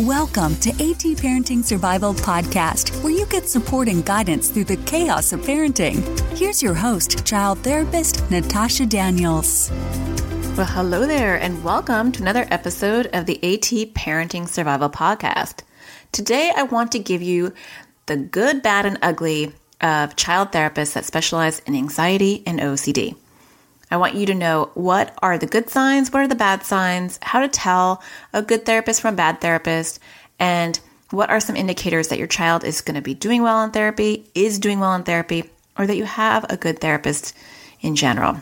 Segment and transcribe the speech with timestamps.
[0.00, 5.32] Welcome to AT Parenting Survival Podcast, where you get support and guidance through the chaos
[5.32, 6.02] of parenting.
[6.36, 9.70] Here's your host, child therapist Natasha Daniels.
[10.56, 15.60] Well, hello there, and welcome to another episode of the AT Parenting Survival Podcast.
[16.10, 17.54] Today, I want to give you
[18.06, 23.14] the good, bad, and ugly of child therapists that specialize in anxiety and OCD.
[23.94, 27.16] I want you to know what are the good signs, what are the bad signs,
[27.22, 28.02] how to tell
[28.32, 30.00] a good therapist from a bad therapist,
[30.40, 30.80] and
[31.10, 34.28] what are some indicators that your child is going to be doing well in therapy,
[34.34, 37.36] is doing well in therapy, or that you have a good therapist
[37.82, 38.36] in general.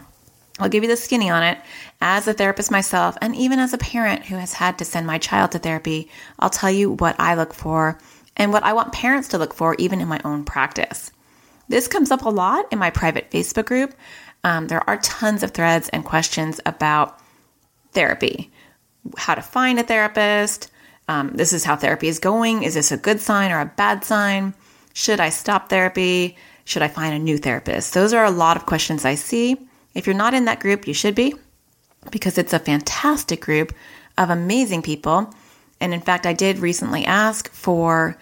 [0.59, 1.59] I'll give you the skinny on it.
[2.01, 5.19] As a therapist myself, and even as a parent who has had to send my
[5.19, 7.99] child to therapy, I'll tell you what I look for
[8.39, 11.13] and what I want parents to look for, even in my own practice.
[11.69, 13.95] This comes up a lot in my private Facebook group.
[14.45, 17.19] Um, there are tons of threads and questions about
[17.93, 18.51] therapy,
[19.17, 20.71] how to find a therapist.
[21.09, 22.63] Um, this is how therapy is going.
[22.63, 24.55] Is this a good sign or a bad sign?
[24.95, 26.37] Should I stop therapy?
[26.65, 27.95] Should I find a new therapist?
[27.95, 29.57] Those are a lot of questions I see.
[29.95, 31.35] If you're not in that group, you should be
[32.11, 33.73] because it's a fantastic group
[34.19, 35.33] of amazing people.
[35.81, 38.17] And in fact, I did recently ask for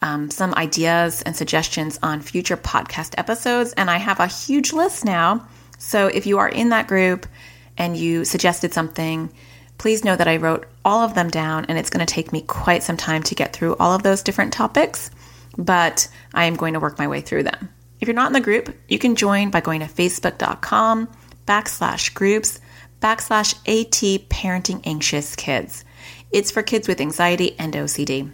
[0.00, 5.04] um, some ideas and suggestions on future podcast episodes, and I have a huge list
[5.04, 5.46] now
[5.78, 7.26] so if you are in that group
[7.76, 9.32] and you suggested something,
[9.78, 12.42] please know that I wrote all of them down and it's going to take me
[12.42, 15.10] quite some time to get through all of those different topics,
[15.56, 17.68] but I am going to work my way through them.
[18.00, 21.08] If you're not in the group, you can join by going to facebook.com
[21.46, 22.60] backslash groups
[23.00, 25.84] backslash AT parenting anxious kids.
[26.30, 28.30] It's for kids with anxiety and OCD.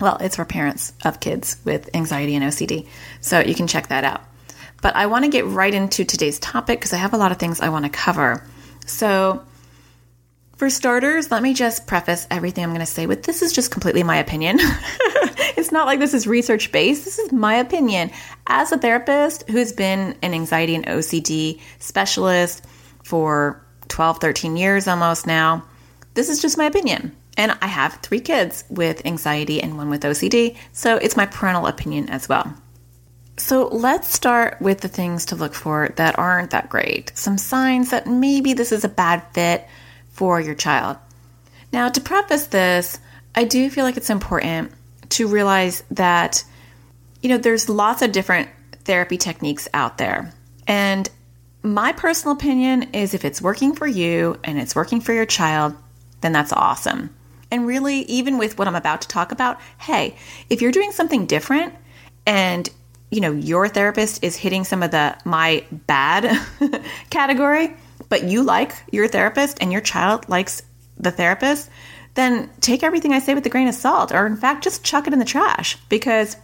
[0.00, 2.86] Well, it's for parents of kids with anxiety and OCD.
[3.20, 4.22] So you can check that out.
[4.84, 7.38] But I want to get right into today's topic because I have a lot of
[7.38, 8.46] things I want to cover.
[8.84, 9.42] So,
[10.58, 13.70] for starters, let me just preface everything I'm going to say with this is just
[13.70, 14.58] completely my opinion.
[15.56, 17.06] it's not like this is research based.
[17.06, 18.10] This is my opinion
[18.46, 22.66] as a therapist who's been an anxiety and OCD specialist
[23.04, 25.64] for 12, 13 years almost now.
[26.12, 27.16] This is just my opinion.
[27.38, 31.66] And I have three kids with anxiety and one with OCD, so it's my parental
[31.68, 32.54] opinion as well.
[33.36, 37.12] So let's start with the things to look for that aren't that great.
[37.16, 39.66] Some signs that maybe this is a bad fit
[40.12, 40.96] for your child.
[41.72, 43.00] Now, to preface this,
[43.34, 44.70] I do feel like it's important
[45.10, 46.44] to realize that,
[47.20, 48.48] you know, there's lots of different
[48.84, 50.32] therapy techniques out there.
[50.68, 51.10] And
[51.62, 55.74] my personal opinion is if it's working for you and it's working for your child,
[56.20, 57.14] then that's awesome.
[57.50, 60.16] And really, even with what I'm about to talk about, hey,
[60.48, 61.74] if you're doing something different
[62.26, 62.68] and
[63.10, 66.40] you know, your therapist is hitting some of the my bad
[67.10, 67.74] category,
[68.08, 70.62] but you like your therapist and your child likes
[70.96, 71.70] the therapist,
[72.14, 75.06] then take everything I say with a grain of salt, or in fact, just chuck
[75.06, 76.36] it in the trash because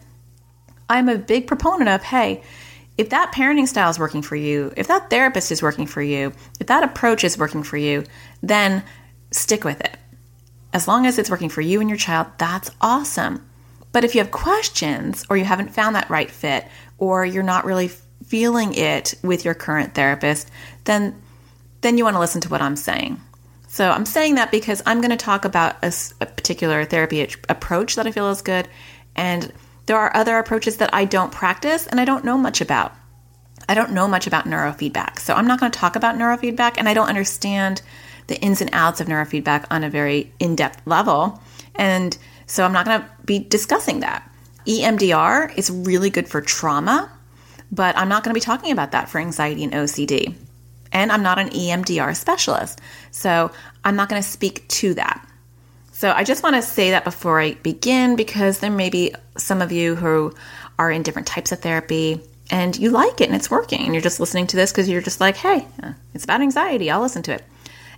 [0.89, 2.43] I'm a big proponent of hey,
[2.99, 6.33] if that parenting style is working for you, if that therapist is working for you,
[6.61, 8.05] if that approach is working for you,
[8.43, 8.85] then
[9.31, 9.97] stick with it.
[10.73, 13.50] As long as it's working for you and your child, that's awesome.
[13.93, 16.67] But if you have questions or you haven't found that right fit
[16.99, 17.91] or you're not really
[18.25, 20.51] feeling it with your current therapist,
[20.85, 21.21] then
[21.81, 23.19] then you want to listen to what I'm saying.
[23.69, 27.95] So I'm saying that because I'm going to talk about a, a particular therapy approach
[27.95, 28.69] that I feel is good
[29.17, 29.53] and
[29.87, 32.95] there are other approaches that I don't practice and I don't know much about.
[33.69, 35.19] I don't know much about neurofeedback.
[35.19, 37.83] So I'm not going to talk about neurofeedback and I don't understand
[38.27, 41.41] the ins and outs of neurofeedback on a very in-depth level.
[41.75, 42.17] And
[42.51, 44.29] so I'm not going to be discussing that.
[44.67, 47.09] EMDR is really good for trauma,
[47.71, 50.35] but I'm not going to be talking about that for anxiety and OCD.
[50.91, 52.81] And I'm not an EMDR specialist,
[53.13, 53.53] so
[53.85, 55.25] I'm not going to speak to that.
[55.93, 59.63] So I just want to say that before I begin because there may be some
[59.63, 60.35] of you who
[60.77, 64.03] are in different types of therapy and you like it and it's working and you're
[64.03, 65.69] just listening to this because you're just like, hey,
[66.15, 66.91] it's about anxiety.
[66.91, 67.45] I'll listen to it.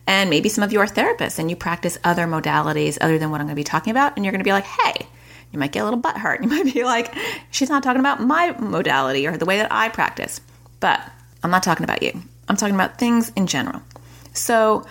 [0.06, 3.40] And maybe some of you are therapists and you practice other modalities other than what
[3.40, 4.16] I'm going to be talking about.
[4.16, 5.06] And you're going to be like, hey,
[5.52, 6.40] you might get a little butt hurt.
[6.42, 7.14] You might be like,
[7.50, 10.40] she's not talking about my modality or the way that I practice.
[10.80, 11.00] But
[11.42, 12.20] I'm not talking about you.
[12.48, 13.82] I'm talking about things in general.
[14.32, 14.84] So,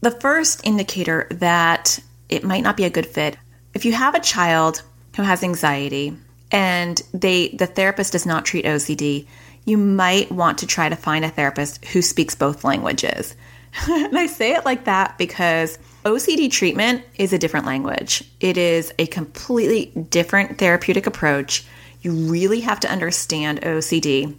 [0.00, 1.98] the first indicator that
[2.28, 3.36] it might not be a good fit,
[3.74, 4.82] if you have a child
[5.16, 6.16] who has anxiety
[6.50, 9.26] and they the therapist does not treat OCD,
[9.64, 13.36] you might want to try to find a therapist who speaks both languages.
[13.88, 18.24] and I say it like that because OCD treatment is a different language.
[18.40, 21.64] It is a completely different therapeutic approach.
[22.02, 24.34] You really have to understand OCD,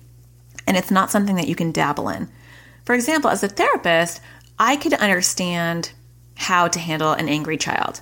[0.67, 2.29] and it's not something that you can dabble in.
[2.85, 4.21] For example, as a therapist,
[4.59, 5.91] I could understand
[6.35, 8.01] how to handle an angry child.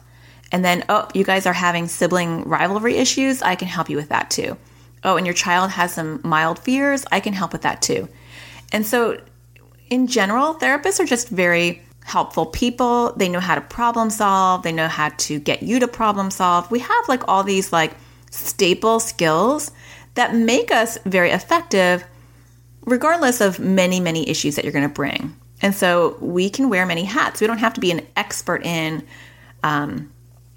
[0.51, 3.42] And then, oh, you guys are having sibling rivalry issues.
[3.42, 4.57] I can help you with that too.
[5.04, 7.06] Oh, and your child has some mild fears.
[7.12, 8.10] I can help with that too.
[8.72, 9.19] And so,
[9.91, 13.13] in general, therapists are just very helpful people.
[13.13, 16.71] They know how to problem solve, they know how to get you to problem solve.
[16.71, 17.93] We have like all these like
[18.31, 19.69] staple skills
[20.15, 22.03] that make us very effective
[22.85, 25.35] regardless of many, many issues that you're going to bring.
[25.61, 27.39] And so we can wear many hats.
[27.39, 29.05] We don't have to be an expert in
[29.61, 30.11] um,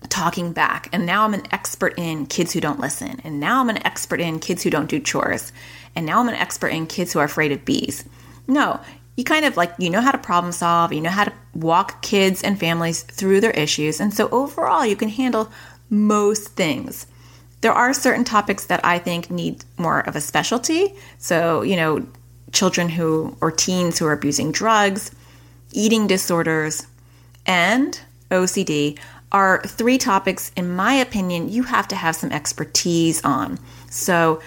[0.08, 0.88] talking back.
[0.92, 3.20] And now I'm an expert in kids who don't listen.
[3.24, 5.52] And now I'm an expert in kids who don't do chores.
[5.94, 8.04] And now I'm an expert in kids who are afraid of bees.
[8.46, 8.80] No,
[9.16, 12.02] you kind of like, you know how to problem solve, you know how to walk
[12.02, 14.00] kids and families through their issues.
[14.00, 15.50] And so overall, you can handle
[15.88, 17.06] most things.
[17.60, 20.94] There are certain topics that I think need more of a specialty.
[21.18, 22.06] So, you know,
[22.52, 25.10] children who or teens who are abusing drugs,
[25.72, 26.86] eating disorders,
[27.46, 28.00] and
[28.30, 28.98] OCD
[29.32, 33.58] are three topics, in my opinion, you have to have some expertise on.
[33.90, 34.40] So,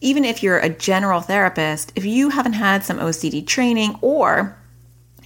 [0.00, 4.56] even if you're a general therapist, if you haven't had some OCD training or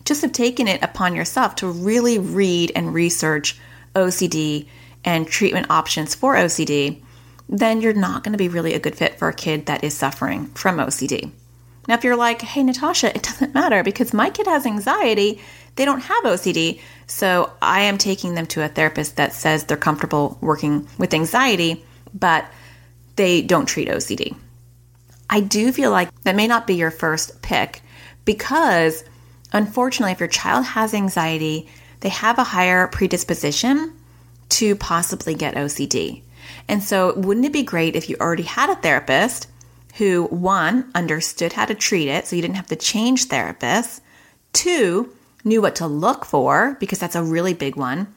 [0.05, 3.59] just have taken it upon yourself to really read and research
[3.95, 4.67] OCD
[5.05, 7.03] and treatment options for OCD,
[7.49, 9.95] then you're not going to be really a good fit for a kid that is
[9.95, 11.31] suffering from OCD.
[11.89, 15.41] Now, if you're like, hey, Natasha, it doesn't matter because my kid has anxiety,
[15.77, 19.77] they don't have OCD, so I am taking them to a therapist that says they're
[19.77, 21.85] comfortable working with anxiety,
[22.15, 22.47] but
[23.17, 24.37] they don't treat OCD.
[25.31, 27.83] I do feel like that may not be your first pick
[28.25, 29.05] because,
[29.53, 31.69] unfortunately, if your child has anxiety,
[32.01, 33.95] they have a higher predisposition
[34.51, 36.23] to possibly get OCD.
[36.67, 39.47] And so, wouldn't it be great if you already had a therapist
[39.95, 44.01] who, one, understood how to treat it so you didn't have to change therapists,
[44.53, 48.13] two, knew what to look for because that's a really big one.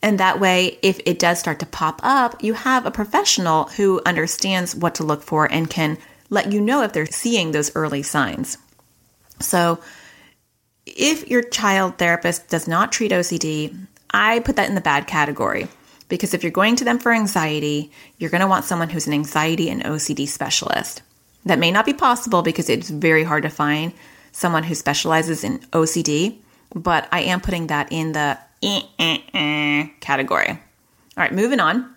[0.00, 4.00] And that way, if it does start to pop up, you have a professional who
[4.06, 5.98] understands what to look for and can
[6.30, 8.58] let you know if they're seeing those early signs.
[9.40, 9.80] So,
[10.86, 13.76] if your child therapist does not treat OCD,
[14.10, 15.68] I put that in the bad category
[16.08, 19.12] because if you're going to them for anxiety, you're going to want someone who's an
[19.12, 21.02] anxiety and OCD specialist.
[21.44, 23.92] That may not be possible because it's very hard to find
[24.32, 26.38] someone who specializes in OCD,
[26.74, 30.50] but I am putting that in the eh, eh, eh category.
[30.50, 30.58] All
[31.16, 31.94] right, moving on.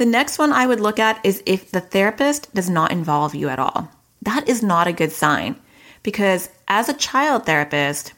[0.00, 3.50] The next one I would look at is if the therapist does not involve you
[3.50, 3.90] at all.
[4.22, 5.56] That is not a good sign
[6.02, 8.14] because as a child therapist,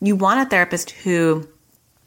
[0.00, 1.48] you want a therapist who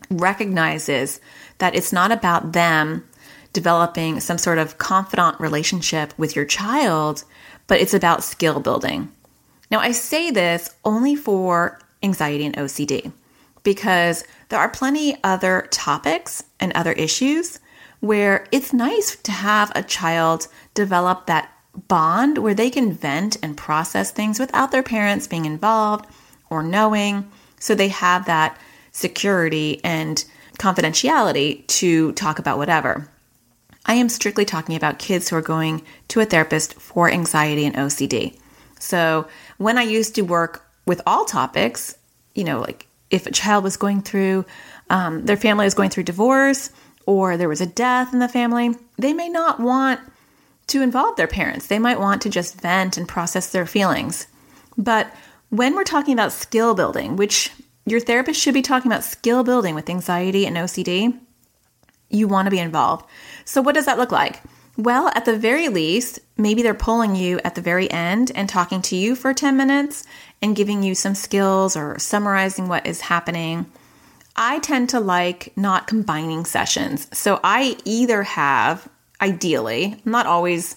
[0.09, 1.21] recognizes
[1.59, 3.07] that it's not about them
[3.53, 7.23] developing some sort of confidant relationship with your child,
[7.67, 9.09] but it's about skill building.
[9.71, 13.13] Now, I say this only for anxiety and OCD
[13.63, 17.59] because there are plenty other topics and other issues
[18.05, 21.51] where it's nice to have a child develop that
[21.87, 26.05] bond where they can vent and process things without their parents being involved
[26.49, 27.29] or knowing.
[27.59, 28.57] So they have that
[28.91, 30.23] security and
[30.57, 33.09] confidentiality to talk about whatever.
[33.85, 37.75] I am strictly talking about kids who are going to a therapist for anxiety and
[37.75, 38.37] OCD.
[38.79, 39.27] So
[39.57, 41.95] when I used to work with all topics,
[42.33, 44.45] you know, like if a child was going through,
[44.89, 46.71] um, their family was going through divorce,
[47.05, 49.99] or there was a death in the family, they may not want
[50.67, 51.67] to involve their parents.
[51.67, 54.27] They might want to just vent and process their feelings.
[54.77, 55.13] But
[55.49, 57.51] when we're talking about skill building, which
[57.85, 61.19] your therapist should be talking about skill building with anxiety and OCD,
[62.09, 63.05] you want to be involved.
[63.45, 64.41] So, what does that look like?
[64.77, 68.81] Well, at the very least, maybe they're pulling you at the very end and talking
[68.83, 70.05] to you for 10 minutes
[70.41, 73.71] and giving you some skills or summarizing what is happening
[74.35, 77.07] I tend to like not combining sessions.
[77.13, 78.87] So I either have,
[79.21, 80.75] ideally, I'm not always,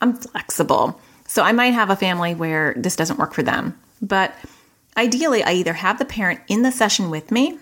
[0.00, 1.00] I'm flexible.
[1.26, 3.78] So I might have a family where this doesn't work for them.
[4.02, 4.34] But
[4.96, 7.58] ideally, I either have the parent in the session with me,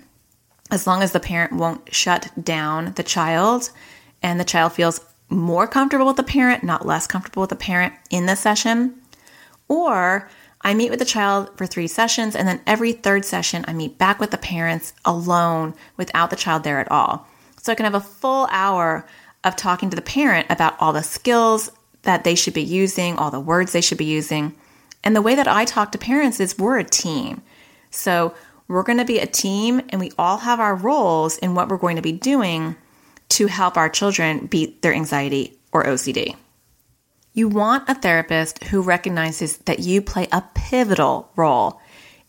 [0.70, 3.70] as long as the parent won't shut down the child
[4.22, 7.92] and the child feels more comfortable with the parent, not less comfortable with the parent
[8.10, 8.94] in the session.
[9.68, 10.28] Or
[10.60, 13.98] I meet with the child for three sessions, and then every third session, I meet
[13.98, 17.26] back with the parents alone without the child there at all.
[17.62, 19.06] So I can have a full hour
[19.44, 21.70] of talking to the parent about all the skills
[22.02, 24.54] that they should be using, all the words they should be using.
[25.04, 27.42] And the way that I talk to parents is we're a team.
[27.90, 28.34] So
[28.66, 31.78] we're going to be a team, and we all have our roles in what we're
[31.78, 32.76] going to be doing
[33.30, 36.36] to help our children beat their anxiety or OCD.
[37.38, 41.80] You want a therapist who recognizes that you play a pivotal role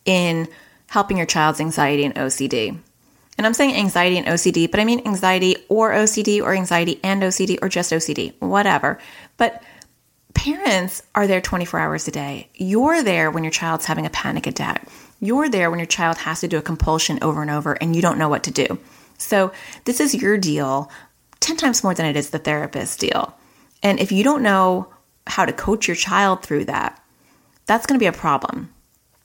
[0.05, 0.47] in
[0.85, 2.77] helping your child's anxiety and OCD.
[3.35, 7.23] And I'm saying anxiety and OCD, but I mean anxiety or OCD or anxiety and
[7.23, 8.99] OCD or just OCD, whatever.
[9.37, 9.63] But
[10.35, 12.47] parents are there 24 hours a day.
[12.53, 14.87] You're there when your child's having a panic attack.
[15.19, 18.03] You're there when your child has to do a compulsion over and over and you
[18.03, 18.77] don't know what to do.
[19.17, 19.53] So,
[19.85, 20.91] this is your deal
[21.39, 23.33] 10 times more than it is the therapist's deal.
[23.81, 24.93] And if you don't know
[25.29, 27.01] how to coach your child through that,
[27.65, 28.73] that's going to be a problem.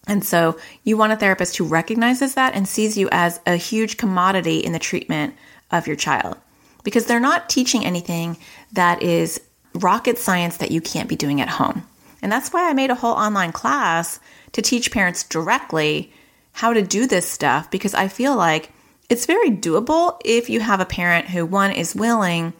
[0.06, 3.96] And so, you want a therapist who recognizes that and sees you as a huge
[3.96, 5.34] commodity in the treatment
[5.70, 6.36] of your child
[6.82, 8.36] because they're not teaching anything
[8.72, 9.40] that is
[9.74, 11.84] rocket science that you can't be doing at home.
[12.22, 14.20] And that's why I made a whole online class
[14.52, 16.12] to teach parents directly
[16.52, 18.70] how to do this stuff because I feel like
[19.10, 22.52] it's very doable if you have a parent who, one, is willing,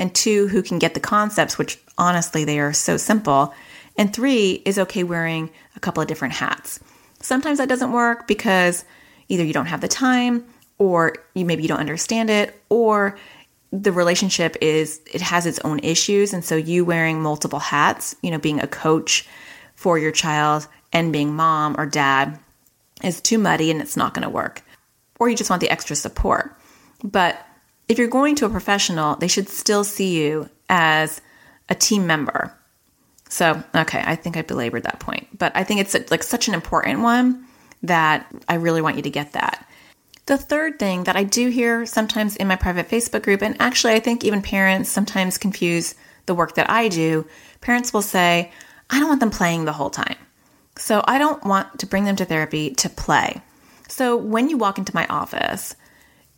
[0.00, 3.54] and two, who can get the concepts, which honestly, they are so simple,
[3.98, 6.80] and three, is okay wearing a couple of different hats.
[7.20, 8.84] Sometimes that doesn't work because
[9.28, 10.46] either you don't have the time
[10.78, 13.18] or you maybe you don't understand it or
[13.72, 16.32] the relationship is it has its own issues.
[16.32, 19.28] And so you wearing multiple hats you know being a coach
[19.76, 22.38] for your child and being mom or dad
[23.04, 24.62] is too muddy and it's not going to work.
[25.18, 26.56] Or you just want the extra support.
[27.04, 27.38] But
[27.90, 31.20] if you're going to a professional they should still see you as
[31.68, 32.54] a team member
[33.28, 36.54] so okay i think i belabored that point but i think it's like such an
[36.54, 37.44] important one
[37.82, 39.66] that i really want you to get that
[40.30, 43.94] the third thing that I do hear sometimes in my private Facebook group, and actually
[43.94, 47.26] I think even parents sometimes confuse the work that I do,
[47.60, 48.52] parents will say,
[48.88, 50.14] I don't want them playing the whole time.
[50.76, 53.42] So I don't want to bring them to therapy to play.
[53.88, 55.74] So when you walk into my office,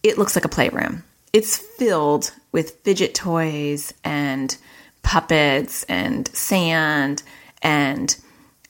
[0.03, 1.05] it looks like a playroom.
[1.33, 4.57] It's filled with fidget toys and
[5.03, 7.23] puppets and sand
[7.63, 8.15] and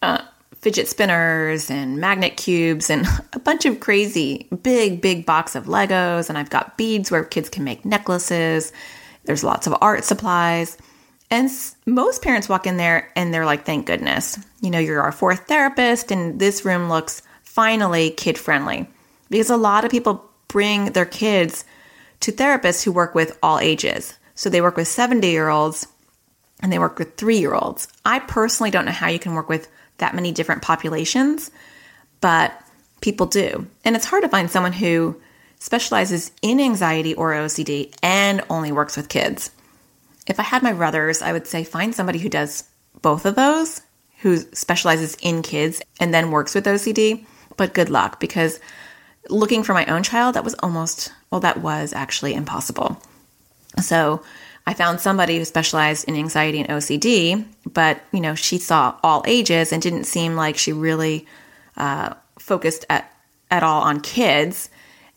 [0.00, 0.22] uh,
[0.60, 6.28] fidget spinners and magnet cubes and a bunch of crazy big, big box of Legos.
[6.28, 8.72] And I've got beads where kids can make necklaces.
[9.24, 10.78] There's lots of art supplies.
[11.30, 11.50] And
[11.86, 14.38] most parents walk in there and they're like, thank goodness.
[14.60, 18.86] You know, you're our fourth therapist, and this room looks finally kid friendly.
[19.30, 21.64] Because a lot of people bring their kids
[22.22, 24.14] to therapists who work with all ages.
[24.34, 25.86] So they work with 70 year olds
[26.60, 27.88] and they work with three year olds.
[28.04, 31.50] I personally don't know how you can work with that many different populations,
[32.20, 32.58] but
[33.00, 33.66] people do.
[33.84, 35.20] And it's hard to find someone who
[35.58, 39.50] specializes in anxiety or OCD and only works with kids.
[40.26, 42.64] If I had my brothers, I would say find somebody who does
[43.00, 43.80] both of those,
[44.20, 47.26] who specializes in kids and then works with OCD.
[47.56, 48.60] But good luck because
[49.28, 53.00] looking for my own child, that was almost, well, that was actually impossible.
[53.80, 54.22] So
[54.66, 59.24] I found somebody who specialized in anxiety and OCD, but you know she saw all
[59.26, 61.26] ages and didn't seem like she really
[61.78, 63.10] uh, focused at
[63.50, 64.68] at all on kids.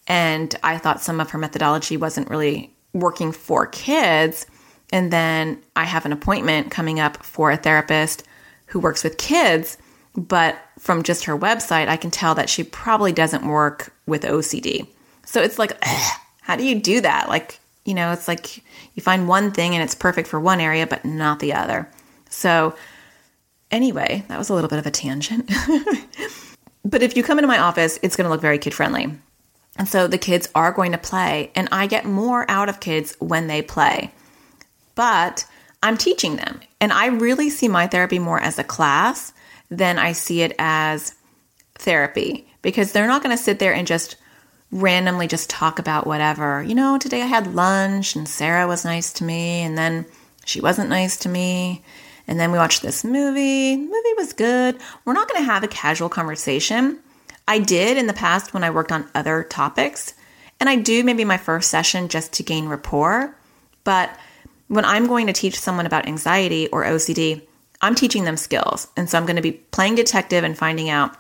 [0.08, 4.46] And I thought some of her methodology wasn't really working for kids.
[4.94, 8.24] And then I have an appointment coming up for a therapist
[8.68, 9.78] who works with kids,
[10.16, 14.88] but from just her website, I can tell that she probably doesn't work with OCD.
[15.25, 17.27] So it's like, ugh, how do you do that?
[17.27, 18.58] Like, you know, it's like
[18.94, 21.89] you find one thing and it's perfect for one area, but not the other.
[22.29, 22.75] So,
[23.72, 25.51] anyway, that was a little bit of a tangent.
[26.86, 29.12] but if you come into my office, it's going to look very kid friendly.
[29.77, 33.15] And so the kids are going to play, and I get more out of kids
[33.20, 34.12] when they play.
[34.96, 35.46] But
[35.84, 39.34] I'm teaching them, and I really see my therapy more as a class
[39.70, 41.13] than I see it as
[41.75, 44.15] therapy because they're not going to sit there and just
[44.72, 46.64] randomly just talk about whatever.
[46.64, 50.06] You know, today I had lunch and Sarah was nice to me and then
[50.46, 51.84] she wasn't nice to me.
[52.28, 53.76] And then we watched this movie.
[53.76, 54.78] The movie was good.
[55.06, 57.00] We're not going to have a casual conversation.
[57.48, 60.14] I did in the past when I worked on other topics.
[60.60, 63.36] And I do maybe my first session just to gain rapport.
[63.84, 64.18] But
[64.68, 67.42] when I'm going to teach someone about anxiety or OCD,
[67.82, 68.88] I'm teaching them skills.
[68.98, 71.16] And so I'm going to be playing detective and finding out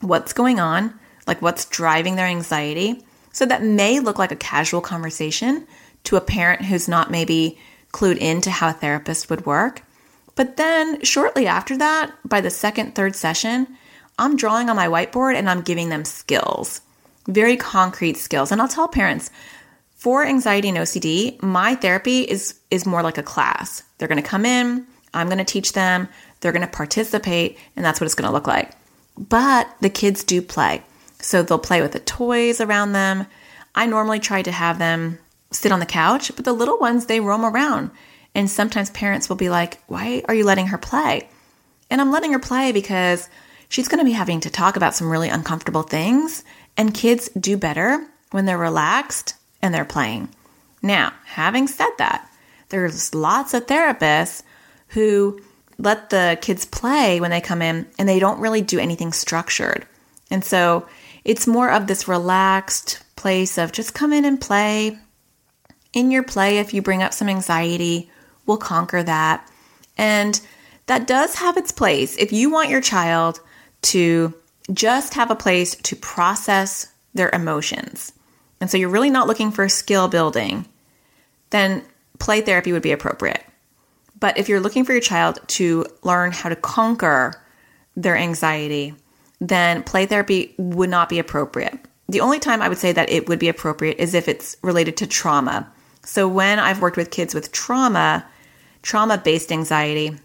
[0.00, 3.04] what's going on, like what's driving their anxiety.
[3.32, 5.66] So that may look like a casual conversation
[6.04, 7.58] to a parent who's not maybe
[7.92, 9.82] clued into how a therapist would work.
[10.34, 13.66] But then shortly after that, by the second, third session,
[14.18, 16.80] I'm drawing on my whiteboard and I'm giving them skills,
[17.26, 18.52] very concrete skills.
[18.52, 19.30] And I'll tell parents,
[19.94, 23.82] for anxiety and OCD, my therapy is is more like a class.
[23.98, 26.08] They're going to come in, I'm going to teach them,
[26.40, 28.72] they're going to participate, and that's what it's going to look like.
[29.16, 30.82] But the kids do play.
[31.26, 33.26] So they'll play with the toys around them.
[33.74, 35.18] I normally try to have them
[35.50, 37.90] sit on the couch, but the little ones, they roam around.
[38.32, 41.28] And sometimes parents will be like, Why are you letting her play?
[41.90, 43.28] And I'm letting her play because
[43.68, 46.44] she's going to be having to talk about some really uncomfortable things.
[46.76, 50.28] And kids do better when they're relaxed and they're playing.
[50.80, 52.30] Now, having said that,
[52.68, 54.44] there's lots of therapists
[54.88, 55.40] who
[55.76, 59.86] let the kids play when they come in and they don't really do anything structured.
[60.30, 60.86] And so
[61.26, 64.96] it's more of this relaxed place of just come in and play.
[65.92, 68.08] In your play, if you bring up some anxiety,
[68.46, 69.50] we'll conquer that.
[69.98, 70.40] And
[70.86, 72.16] that does have its place.
[72.16, 73.40] If you want your child
[73.82, 74.34] to
[74.72, 78.12] just have a place to process their emotions,
[78.60, 80.64] and so you're really not looking for skill building,
[81.50, 81.82] then
[82.20, 83.44] play therapy would be appropriate.
[84.20, 87.34] But if you're looking for your child to learn how to conquer
[87.96, 88.94] their anxiety,
[89.40, 91.78] then play therapy would not be appropriate.
[92.08, 94.96] The only time I would say that it would be appropriate is if it's related
[94.98, 95.70] to trauma.
[96.04, 98.24] So when I've worked with kids with trauma,
[98.82, 100.16] trauma based anxiety,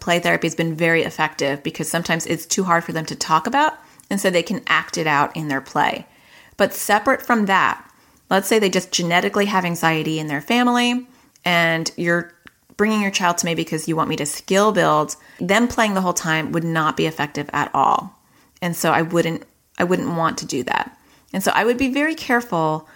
[0.00, 3.46] play therapy has been very effective because sometimes it's too hard for them to talk
[3.46, 3.74] about,
[4.08, 6.06] and so they can act it out in their play.
[6.56, 7.86] But separate from that,
[8.30, 11.06] let's say they just genetically have anxiety in their family,
[11.44, 12.32] and you're
[12.76, 16.00] bringing your child to me because you want me to skill build, them playing the
[16.00, 18.18] whole time would not be effective at all.
[18.62, 19.44] And so I wouldn't
[19.78, 20.96] I wouldn't want to do that.
[21.32, 22.88] And so I would be very careful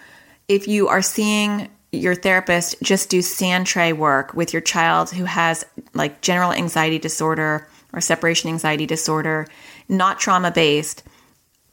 [0.47, 5.25] if you are seeing your therapist just do sand tray work with your child who
[5.25, 9.47] has like general anxiety disorder or separation anxiety disorder,
[9.87, 11.03] not trauma based,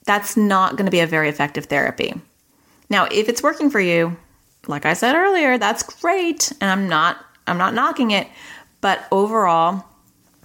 [0.05, 2.15] that's not going to be a very effective therapy.
[2.89, 4.17] Now, if it's working for you,
[4.67, 8.29] like I said earlier, that's great and I'm not I'm not knocking it,
[8.81, 9.85] but overall,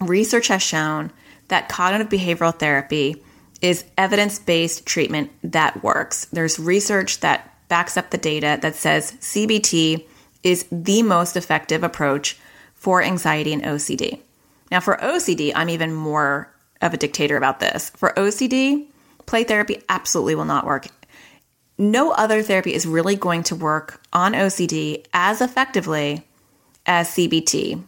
[0.01, 1.11] research has shown
[1.49, 3.21] that cognitive behavioral therapy
[3.61, 6.25] is evidence based treatment that works.
[6.25, 10.05] There's research that backs up the data that says CBT
[10.43, 12.37] is the most effective approach
[12.73, 14.19] for anxiety and OCD.
[14.71, 17.89] Now, for OCD, I'm even more of a dictator about this.
[17.91, 18.87] For OCD,
[19.25, 20.87] play therapy absolutely will not work.
[21.77, 26.25] No other therapy is really going to work on OCD as effectively
[26.85, 27.83] as CBT.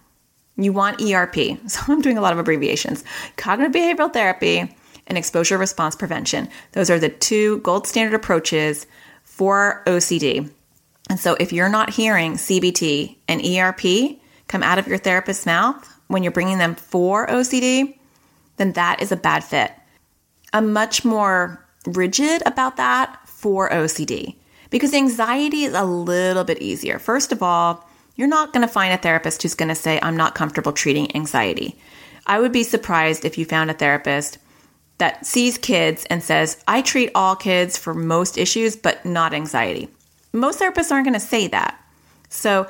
[0.57, 1.59] You want ERP.
[1.67, 3.03] So I'm doing a lot of abbreviations.
[3.37, 4.75] Cognitive behavioral therapy
[5.09, 6.47] and exposure response prevention.
[6.71, 8.87] Those are the two gold standard approaches
[9.23, 10.49] for OCD.
[11.09, 15.87] And so if you're not hearing CBT and ERP come out of your therapist's mouth
[16.07, 17.97] when you're bringing them for OCD,
[18.57, 19.71] then that is a bad fit.
[20.53, 24.35] I'm much more rigid about that for OCD
[24.69, 26.99] because anxiety is a little bit easier.
[26.99, 30.17] First of all, you're not going to find a therapist who's going to say, I'm
[30.17, 31.79] not comfortable treating anxiety.
[32.27, 34.37] I would be surprised if you found a therapist
[34.99, 39.89] that sees kids and says, I treat all kids for most issues, but not anxiety.
[40.31, 41.81] Most therapists aren't going to say that.
[42.29, 42.67] So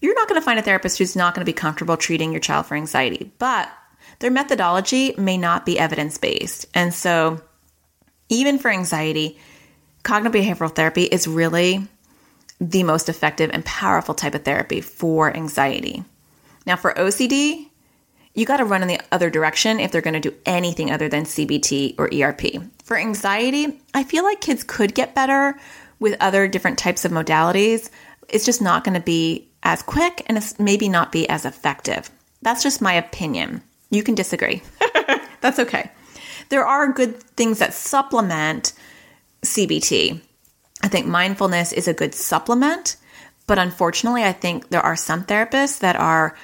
[0.00, 2.40] you're not going to find a therapist who's not going to be comfortable treating your
[2.40, 3.70] child for anxiety, but
[4.18, 6.66] their methodology may not be evidence based.
[6.74, 7.40] And so,
[8.28, 9.38] even for anxiety,
[10.02, 11.86] cognitive behavioral therapy is really
[12.60, 16.04] the most effective and powerful type of therapy for anxiety.
[16.66, 17.70] Now, for OCD,
[18.34, 21.08] you got to run in the other direction if they're going to do anything other
[21.08, 22.62] than CBT or ERP.
[22.82, 25.58] For anxiety, I feel like kids could get better
[26.00, 27.90] with other different types of modalities.
[28.28, 32.10] It's just not going to be as quick and it's maybe not be as effective.
[32.42, 33.62] That's just my opinion.
[33.90, 34.62] You can disagree.
[35.40, 35.90] That's okay.
[36.48, 38.72] There are good things that supplement
[39.42, 40.20] CBT.
[40.82, 42.96] I think mindfulness is a good supplement,
[43.46, 46.36] but unfortunately, I think there are some therapists that are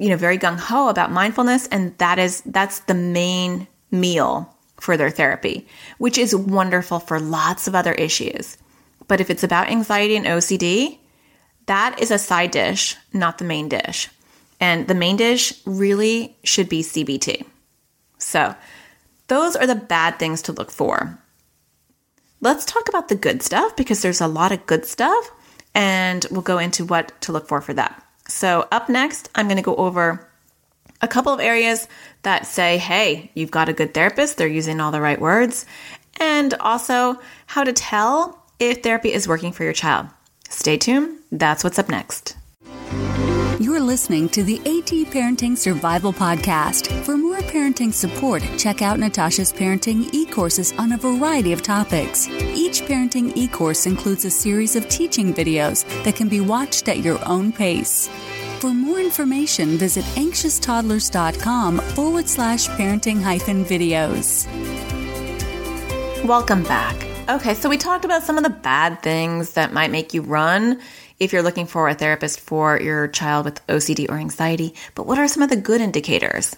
[0.00, 4.96] you know, very gung ho about mindfulness, and that is that's the main meal for
[4.96, 5.66] their therapy,
[5.98, 8.56] which is wonderful for lots of other issues.
[9.08, 10.98] But if it's about anxiety and OCD,
[11.66, 14.08] that is a side dish, not the main dish.
[14.58, 17.44] And the main dish really should be CBT.
[18.16, 18.54] So,
[19.28, 21.18] those are the bad things to look for.
[22.40, 25.30] Let's talk about the good stuff because there's a lot of good stuff,
[25.74, 28.02] and we'll go into what to look for for that.
[28.30, 30.26] So, up next, I'm going to go over
[31.02, 31.88] a couple of areas
[32.22, 35.66] that say, hey, you've got a good therapist, they're using all the right words,
[36.18, 40.06] and also how to tell if therapy is working for your child.
[40.48, 42.36] Stay tuned, that's what's up next.
[43.58, 46.90] You're listening to the AT Parenting Survival Podcast.
[47.04, 52.28] For more parenting support, check out Natasha's parenting e courses on a variety of topics.
[52.54, 56.98] Each parenting e course includes a series of teaching videos that can be watched at
[56.98, 58.08] your own pace.
[58.60, 64.46] For more information, visit anxioustoddlers.com forward slash parenting hyphen videos.
[66.24, 66.94] Welcome back.
[67.28, 70.80] Okay, so we talked about some of the bad things that might make you run
[71.18, 74.74] if you're looking for a therapist for your child with OCD or anxiety.
[74.94, 76.54] But what are some of the good indicators?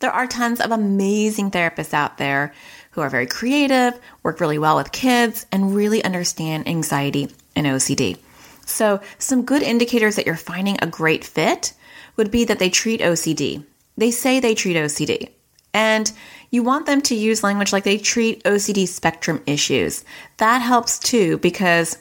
[0.00, 2.52] There are tons of amazing therapists out there
[2.92, 8.18] who are very creative, work really well with kids, and really understand anxiety and OCD.
[8.66, 11.72] So, some good indicators that you're finding a great fit
[12.16, 13.64] would be that they treat OCD.
[13.96, 15.30] They say they treat OCD.
[15.72, 16.10] And
[16.50, 20.04] you want them to use language like they treat OCD spectrum issues.
[20.38, 21.98] That helps too because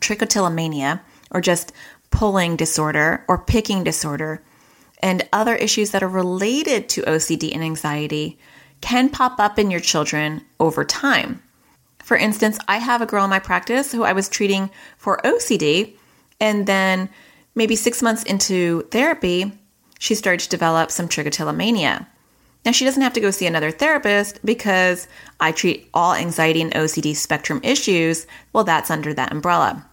[0.00, 1.72] trichotillomania, or just
[2.10, 4.42] pulling disorder or picking disorder,
[5.00, 8.38] and other issues that are related to OCD and anxiety
[8.80, 11.42] can pop up in your children over time.
[11.98, 15.96] For instance, I have a girl in my practice who I was treating for OCD,
[16.40, 17.08] and then
[17.54, 19.52] maybe six months into therapy,
[19.98, 22.06] she started to develop some trichotillomania.
[22.64, 25.08] Now, she doesn't have to go see another therapist because
[25.40, 28.26] I treat all anxiety and OCD spectrum issues.
[28.52, 29.86] Well, that's under that umbrella.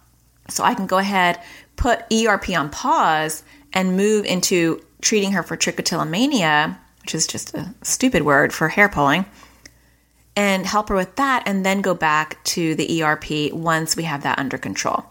[0.50, 1.40] So I can go ahead,
[1.76, 3.42] put ERP on pause,
[3.72, 8.88] and move into treating her for trichotillomania, which is just a stupid word for hair
[8.88, 9.24] pulling,
[10.36, 14.22] and help her with that, and then go back to the ERP once we have
[14.22, 15.04] that under control.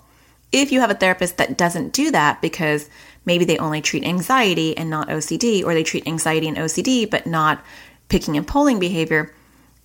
[0.52, 2.90] If you have a therapist that doesn't do that because
[3.26, 7.28] maybe they only treat anxiety and not OCD, or they treat anxiety and OCD but
[7.28, 7.62] not
[8.08, 9.34] picking and pulling behavior,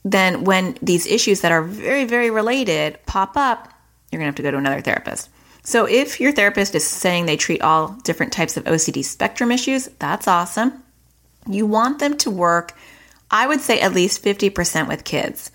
[0.04, 3.72] then when these issues that are very, very related pop up,
[4.10, 5.28] you're gonna have to go to another therapist.
[5.62, 9.88] So if your therapist is saying they treat all different types of OCD spectrum issues,
[9.98, 10.82] that's awesome.
[11.48, 12.76] You want them to work,
[13.30, 15.50] I would say at least 50% with kids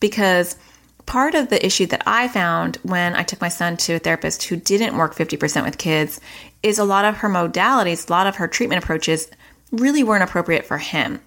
[0.00, 0.56] because
[1.06, 4.44] part of the issue that I found when I took my son to a therapist
[4.44, 6.20] who didn't work 50% with kids
[6.62, 9.28] is a lot of her modalities, a lot of her treatment approaches
[9.70, 11.20] really weren't appropriate for him.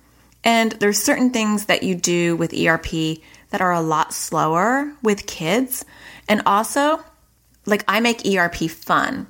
[0.43, 3.19] And there's certain things that you do with ERP
[3.50, 5.84] that are a lot slower with kids.
[6.30, 7.04] And also,
[7.65, 9.28] like I make ERP fun.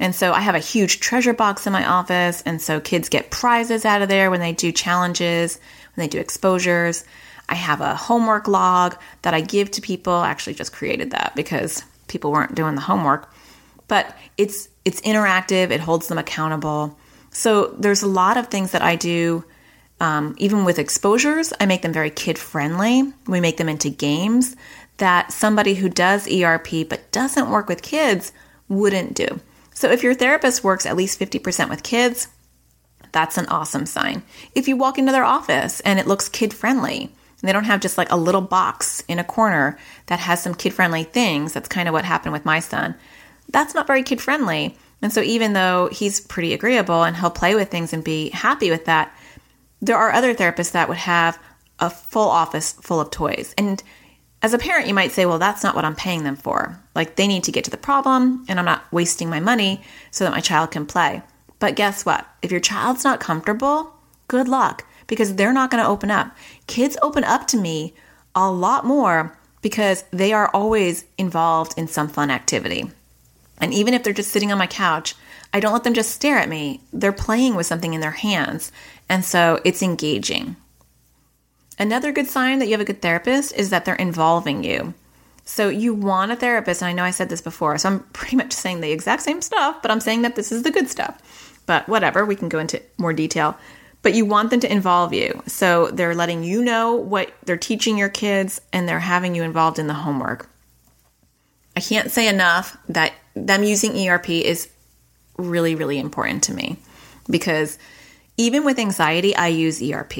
[0.00, 2.42] And so I have a huge treasure box in my office.
[2.42, 5.60] And so kids get prizes out of there when they do challenges,
[5.94, 7.04] when they do exposures.
[7.48, 10.12] I have a homework log that I give to people.
[10.12, 13.32] I actually just created that because people weren't doing the homework.
[13.86, 16.98] But it's it's interactive, it holds them accountable.
[17.30, 19.44] So there's a lot of things that I do
[20.00, 23.12] um, even with exposures, I make them very kid friendly.
[23.26, 24.56] We make them into games
[24.98, 28.32] that somebody who does ERP but doesn't work with kids
[28.68, 29.40] wouldn't do.
[29.74, 32.28] So if your therapist works at least 50% with kids,
[33.12, 34.22] that's an awesome sign.
[34.54, 37.80] If you walk into their office and it looks kid friendly, and they don't have
[37.80, 41.68] just like a little box in a corner that has some kid friendly things, that's
[41.68, 42.94] kind of what happened with my son.
[43.50, 44.76] That's not very kid friendly.
[45.02, 48.70] And so even though he's pretty agreeable and he'll play with things and be happy
[48.70, 49.14] with that,
[49.82, 51.38] there are other therapists that would have
[51.78, 53.54] a full office full of toys.
[53.58, 53.82] And
[54.44, 56.78] as a parent, you might say, well, that's not what I'm paying them for.
[56.94, 59.80] Like, they need to get to the problem, and I'm not wasting my money
[60.10, 61.22] so that my child can play.
[61.60, 62.28] But guess what?
[62.42, 63.94] If your child's not comfortable,
[64.28, 66.36] good luck because they're not going to open up.
[66.66, 67.94] Kids open up to me
[68.34, 72.84] a lot more because they are always involved in some fun activity.
[73.62, 75.14] And even if they're just sitting on my couch,
[75.54, 76.82] I don't let them just stare at me.
[76.92, 78.72] They're playing with something in their hands.
[79.08, 80.56] And so it's engaging.
[81.78, 84.94] Another good sign that you have a good therapist is that they're involving you.
[85.44, 88.36] So you want a therapist, and I know I said this before, so I'm pretty
[88.36, 91.20] much saying the exact same stuff, but I'm saying that this is the good stuff.
[91.66, 93.56] But whatever, we can go into more detail.
[94.02, 95.42] But you want them to involve you.
[95.46, 99.78] So they're letting you know what they're teaching your kids and they're having you involved
[99.78, 100.50] in the homework.
[101.74, 104.68] I can't say enough that them using ERP is
[105.38, 106.76] really, really important to me
[107.30, 107.78] because
[108.36, 110.12] even with anxiety, I use ERP.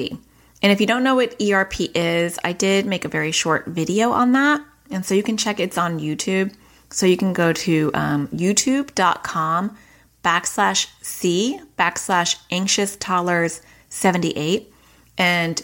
[0.61, 4.11] And if you don't know what ERP is, I did make a very short video
[4.11, 4.61] on that.
[4.89, 6.53] And so you can check it's on YouTube.
[6.89, 9.77] So you can go to um, youtube.com
[10.23, 14.71] backslash C backslash anxious toddlers 78.
[15.17, 15.61] And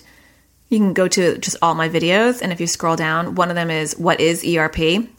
[0.69, 2.41] you can go to just all my videos.
[2.41, 4.79] And if you scroll down, one of them is What is ERP?
[4.79, 5.09] And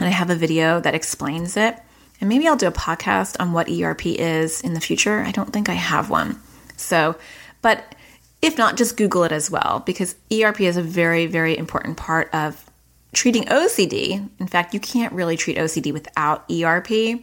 [0.00, 1.76] I have a video that explains it.
[2.20, 5.20] And maybe I'll do a podcast on what ERP is in the future.
[5.20, 6.38] I don't think I have one.
[6.76, 7.16] So,
[7.62, 7.94] but
[8.42, 12.32] if not, just Google it as well, because ERP is a very, very important part
[12.34, 12.70] of
[13.12, 14.28] treating OCD.
[14.38, 17.22] In fact, you can't really treat OCD without ERP.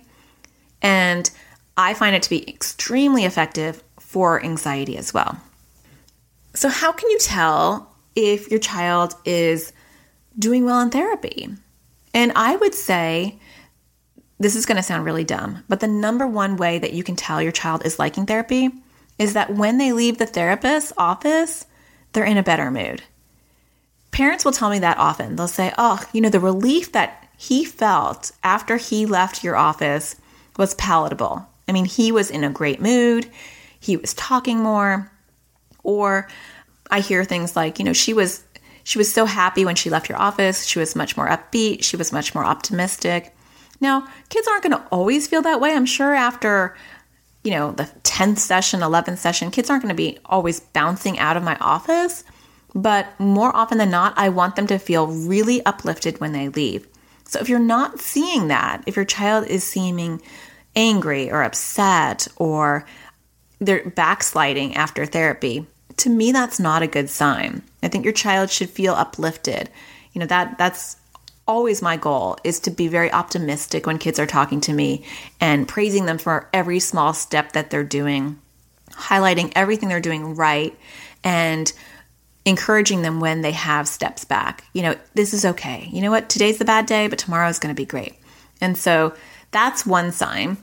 [0.81, 1.29] And
[1.75, 5.39] I find it to be extremely effective for anxiety as well.
[6.53, 9.73] So, how can you tell if your child is
[10.37, 11.49] doing well in therapy?
[12.13, 13.39] And I would say,
[14.39, 17.15] this is going to sound really dumb, but the number one way that you can
[17.15, 18.71] tell your child is liking therapy
[19.17, 21.65] is that when they leave the therapist's office,
[22.13, 23.03] they're in a better mood.
[24.11, 25.35] Parents will tell me that often.
[25.35, 30.15] They'll say, Oh, you know, the relief that he felt after he left your office
[30.57, 31.47] was palatable.
[31.67, 33.29] I mean, he was in a great mood,
[33.79, 35.11] he was talking more.
[35.83, 36.27] Or
[36.89, 38.43] I hear things like, you know, she was
[38.83, 40.65] She was so happy when she left your office.
[40.65, 41.83] She was much more upbeat.
[41.83, 43.35] She was much more optimistic.
[43.81, 45.75] Now, kids aren't going to always feel that way.
[45.75, 46.75] I'm sure after,
[47.47, 51.37] you know, the 10th session, 11th session, kids aren't going to be always bouncing out
[51.37, 52.25] of my office.
[52.75, 56.85] But more often than not, I want them to feel really uplifted when they leave.
[57.23, 60.21] So if you're not seeing that, if your child is seeming
[60.75, 62.85] angry or upset or
[63.59, 67.61] they're backsliding after therapy, to me that's not a good sign.
[67.81, 69.69] I think your child should feel uplifted.
[70.11, 70.97] You know, that that's
[71.47, 75.03] always my goal is to be very optimistic when kids are talking to me
[75.39, 78.39] and praising them for every small step that they're doing,
[78.91, 80.77] highlighting everything they're doing right
[81.23, 81.71] and
[82.45, 84.63] encouraging them when they have steps back.
[84.73, 85.89] You know, this is okay.
[85.91, 86.29] You know what?
[86.29, 88.15] Today's the bad day, but tomorrow is going to be great.
[88.61, 89.13] And so
[89.51, 90.57] that's one sign.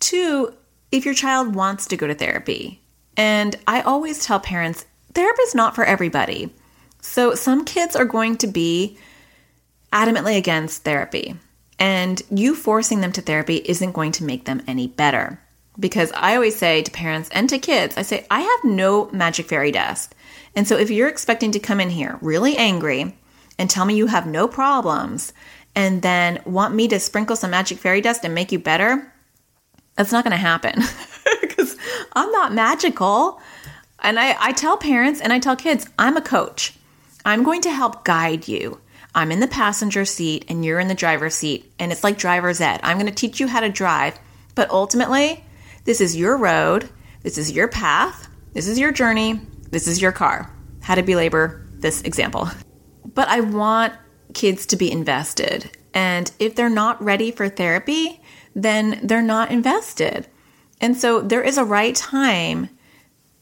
[0.00, 0.54] Two,
[0.92, 2.80] if your child wants to go to therapy,
[3.16, 6.54] and I always tell parents, therapy is not for everybody.
[7.00, 8.98] So some kids are going to be
[9.92, 11.36] adamantly against therapy,
[11.78, 15.40] and you forcing them to therapy isn't going to make them any better.
[15.78, 19.46] Because I always say to parents and to kids, I say, I have no magic
[19.46, 20.14] fairy dust.
[20.56, 23.16] And so if you're expecting to come in here really angry
[23.58, 25.32] and tell me you have no problems
[25.76, 29.12] and then want me to sprinkle some magic fairy dust and make you better,
[29.94, 30.82] that's not going to happen
[31.40, 31.76] because
[32.12, 33.40] I'm not magical.
[34.00, 36.74] And I, I tell parents and I tell kids, I'm a coach.
[37.24, 38.80] I'm going to help guide you.
[39.18, 41.72] I'm in the passenger seat and you're in the driver's seat.
[41.80, 42.78] And it's like driver's ed.
[42.84, 44.16] I'm going to teach you how to drive.
[44.54, 45.44] But ultimately,
[45.82, 46.88] this is your road.
[47.24, 48.28] This is your path.
[48.52, 49.40] This is your journey.
[49.72, 50.54] This is your car.
[50.82, 52.48] How to belabor this example.
[53.12, 53.92] But I want
[54.34, 55.76] kids to be invested.
[55.92, 58.20] And if they're not ready for therapy,
[58.54, 60.28] then they're not invested.
[60.80, 62.70] And so there is a right time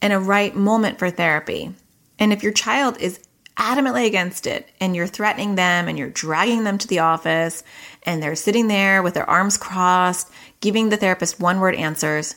[0.01, 1.71] and a right moment for therapy.
[2.17, 3.19] And if your child is
[3.57, 7.63] adamantly against it and you're threatening them and you're dragging them to the office
[8.03, 10.29] and they're sitting there with their arms crossed,
[10.61, 12.35] giving the therapist one word answers,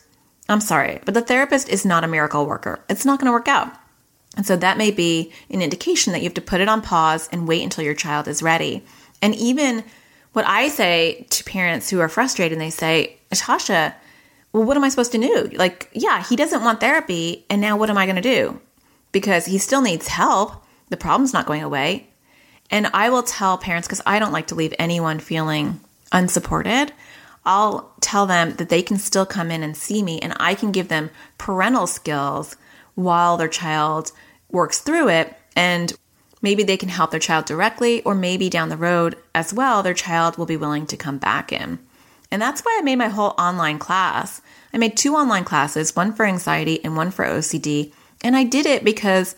[0.49, 2.85] I'm sorry, but the therapist is not a miracle worker.
[2.89, 3.73] It's not going to work out.
[4.37, 7.29] And so that may be an indication that you have to put it on pause
[7.33, 8.85] and wait until your child is ready.
[9.23, 9.85] And even
[10.33, 13.95] what I say to parents who are frustrated and they say, Natasha,
[14.53, 15.51] well, what am I supposed to do?
[15.55, 17.45] Like, yeah, he doesn't want therapy.
[17.51, 18.61] And now what am I going to do?
[19.13, 20.65] Because he still needs help.
[20.91, 22.09] The problem's not going away.
[22.71, 25.81] And I will tell parents, because I don't like to leave anyone feeling
[26.13, 26.93] unsupported.
[27.45, 30.73] I'll tell them that they can still come in and see me and I can
[30.73, 32.57] give them parental skills
[32.95, 34.13] while their child
[34.51, 35.35] works through it.
[35.57, 35.93] And
[36.43, 39.95] maybe they can help their child directly, or maybe down the road as well, their
[39.95, 41.79] child will be willing to come back in.
[42.31, 44.41] And that's why I made my whole online class.
[44.73, 47.93] I made two online classes, one for anxiety and one for OCD.
[48.23, 49.35] And I did it because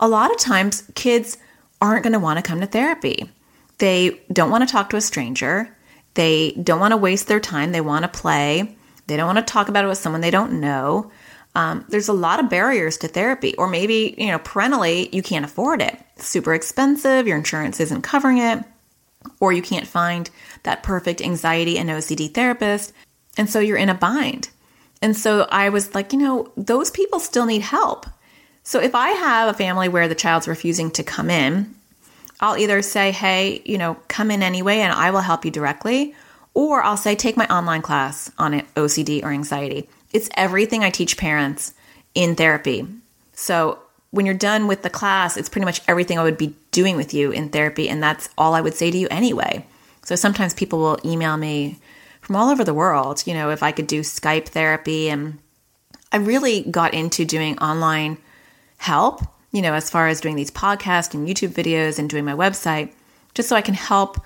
[0.00, 1.38] a lot of times kids
[1.80, 3.30] aren't going to want to come to therapy.
[3.78, 5.74] They don't want to talk to a stranger.
[6.14, 7.72] They don't want to waste their time.
[7.72, 8.76] They want to play.
[9.06, 11.10] They don't want to talk about it with someone they don't know.
[11.54, 15.44] Um, there's a lot of barriers to therapy, or maybe, you know, parentally, you can't
[15.44, 15.98] afford it.
[16.16, 18.62] It's super expensive, your insurance isn't covering it,
[19.40, 20.28] or you can't find
[20.64, 22.92] that perfect anxiety and OCD therapist.
[23.38, 24.50] And so you're in a bind.
[25.00, 28.06] And so I was like, you know, those people still need help.
[28.66, 31.72] So if I have a family where the child's refusing to come in,
[32.40, 36.16] I'll either say, hey, you know, come in anyway and I will help you directly,
[36.52, 39.88] or I'll say, take my online class on OCD or anxiety.
[40.12, 41.74] It's everything I teach parents
[42.16, 42.88] in therapy.
[43.34, 43.78] So
[44.10, 47.14] when you're done with the class, it's pretty much everything I would be doing with
[47.14, 47.88] you in therapy.
[47.88, 49.64] And that's all I would say to you anyway.
[50.02, 51.78] So sometimes people will email me
[52.20, 55.08] from all over the world, you know, if I could do Skype therapy.
[55.08, 55.38] And
[56.10, 58.18] I really got into doing online
[58.76, 62.34] help, you know, as far as doing these podcasts and YouTube videos and doing my
[62.34, 62.92] website,
[63.34, 64.20] just so I can help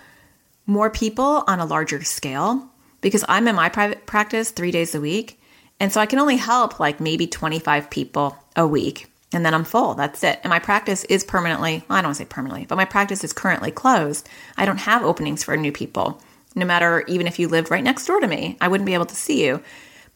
[0.67, 2.69] more people on a larger scale.
[3.01, 5.41] Because I'm in my private practice three days a week.
[5.79, 9.11] And so I can only help like maybe 25 people a week.
[9.33, 9.95] And then I'm full.
[9.95, 10.41] That's it.
[10.43, 13.25] And my practice is permanently, well, I don't want to say permanently, but my practice
[13.25, 14.29] is currently closed.
[14.57, 16.21] I don't have openings for new people.
[16.55, 19.07] No matter even if you lived right next door to me, I wouldn't be able
[19.07, 19.63] to see you.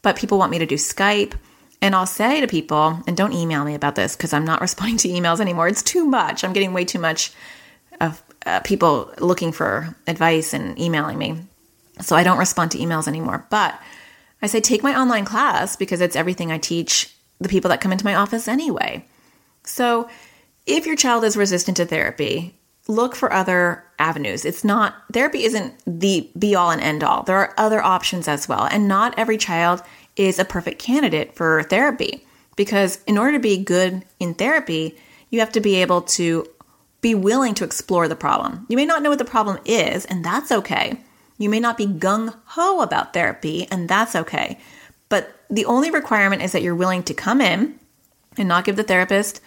[0.01, 1.33] But people want me to do Skype.
[1.85, 4.97] And I'll say to people, and don't email me about this because I'm not responding
[4.97, 5.67] to emails anymore.
[5.67, 6.43] It's too much.
[6.43, 7.31] I'm getting way too much
[8.01, 11.37] of uh, people looking for advice and emailing me.
[12.01, 13.45] So I don't respond to emails anymore.
[13.51, 13.79] But
[14.41, 17.91] I say, take my online class because it's everything I teach the people that come
[17.91, 19.05] into my office anyway.
[19.63, 20.09] So
[20.65, 22.55] if your child is resistant to therapy,
[22.87, 24.43] look for other avenues.
[24.43, 27.21] It's not, therapy isn't the be all and end all.
[27.21, 28.63] There are other options as well.
[28.63, 29.83] And not every child
[30.15, 32.25] is a perfect candidate for therapy
[32.55, 34.97] because in order to be good in therapy,
[35.29, 36.47] you have to be able to
[37.01, 38.65] be willing to explore the problem.
[38.69, 40.99] You may not know what the problem is, and that's okay.
[41.37, 44.57] You may not be gung ho about therapy, and that's okay.
[45.09, 47.79] But the only requirement is that you're willing to come in
[48.37, 49.41] and not give the therapist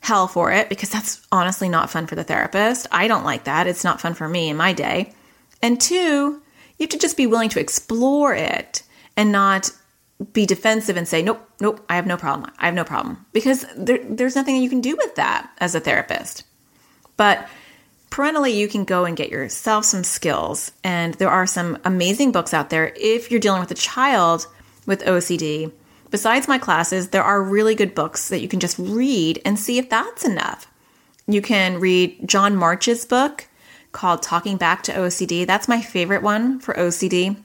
[0.00, 2.86] hell for it because that's honestly not fun for the therapist.
[2.90, 3.66] I don't like that.
[3.66, 5.14] It's not fun for me in my day.
[5.62, 6.42] And two,
[6.78, 8.82] you have to just be willing to explore it
[9.16, 9.70] and not
[10.32, 12.50] be defensive and say, nope, nope, I have no problem.
[12.58, 13.24] I have no problem.
[13.32, 16.44] Because there, there's nothing you can do with that as a therapist.
[17.16, 17.48] But
[18.10, 20.72] parentally, you can go and get yourself some skills.
[20.84, 24.46] And there are some amazing books out there if you're dealing with a child
[24.86, 25.72] with OCD
[26.10, 29.78] Besides my classes, there are really good books that you can just read and see
[29.78, 30.66] if that's enough.
[31.26, 33.46] You can read John March's book
[33.92, 35.46] called Talking Back to OCD.
[35.46, 37.36] That's my favorite one for OCD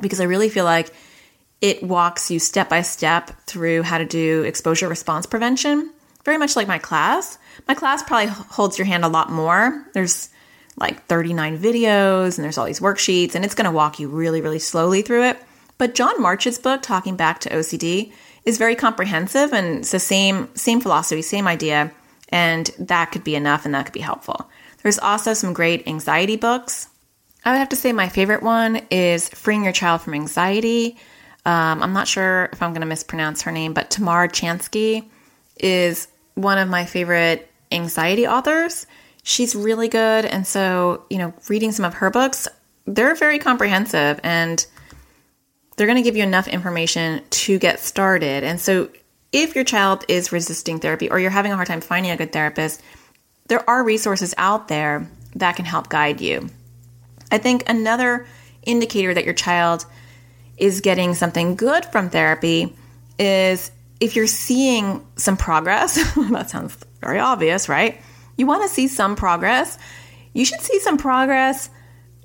[0.00, 0.92] because I really feel like
[1.62, 5.90] it walks you step by step through how to do exposure response prevention,
[6.24, 7.38] very much like my class.
[7.68, 9.86] My class probably holds your hand a lot more.
[9.94, 10.28] There's
[10.76, 14.40] like 39 videos and there's all these worksheets, and it's going to walk you really,
[14.40, 15.38] really slowly through it.
[15.78, 18.12] But John March's book, Talking Back to OCD,
[18.44, 21.92] is very comprehensive and it's the same same philosophy, same idea,
[22.30, 24.50] and that could be enough and that could be helpful.
[24.82, 26.88] There's also some great anxiety books.
[27.44, 30.98] I would have to say my favorite one is Freeing Your Child from Anxiety.
[31.44, 35.04] Um, I'm not sure if I'm going to mispronounce her name, but Tamar Chansky
[35.58, 38.86] is one of my favorite anxiety authors.
[39.24, 40.24] She's really good.
[40.24, 42.48] And so, you know, reading some of her books,
[42.86, 44.64] they're very comprehensive and
[45.76, 48.44] they're going to give you enough information to get started.
[48.44, 48.90] And so,
[49.32, 52.32] if your child is resisting therapy or you're having a hard time finding a good
[52.32, 52.82] therapist,
[53.46, 56.50] there are resources out there that can help guide you.
[57.30, 58.26] I think another
[58.62, 59.86] indicator that your child
[60.56, 62.76] is getting something good from therapy
[63.18, 65.94] is if you're seeing some progress.
[66.30, 68.00] that sounds very obvious, right?
[68.36, 69.78] You want to see some progress.
[70.32, 71.70] You should see some progress.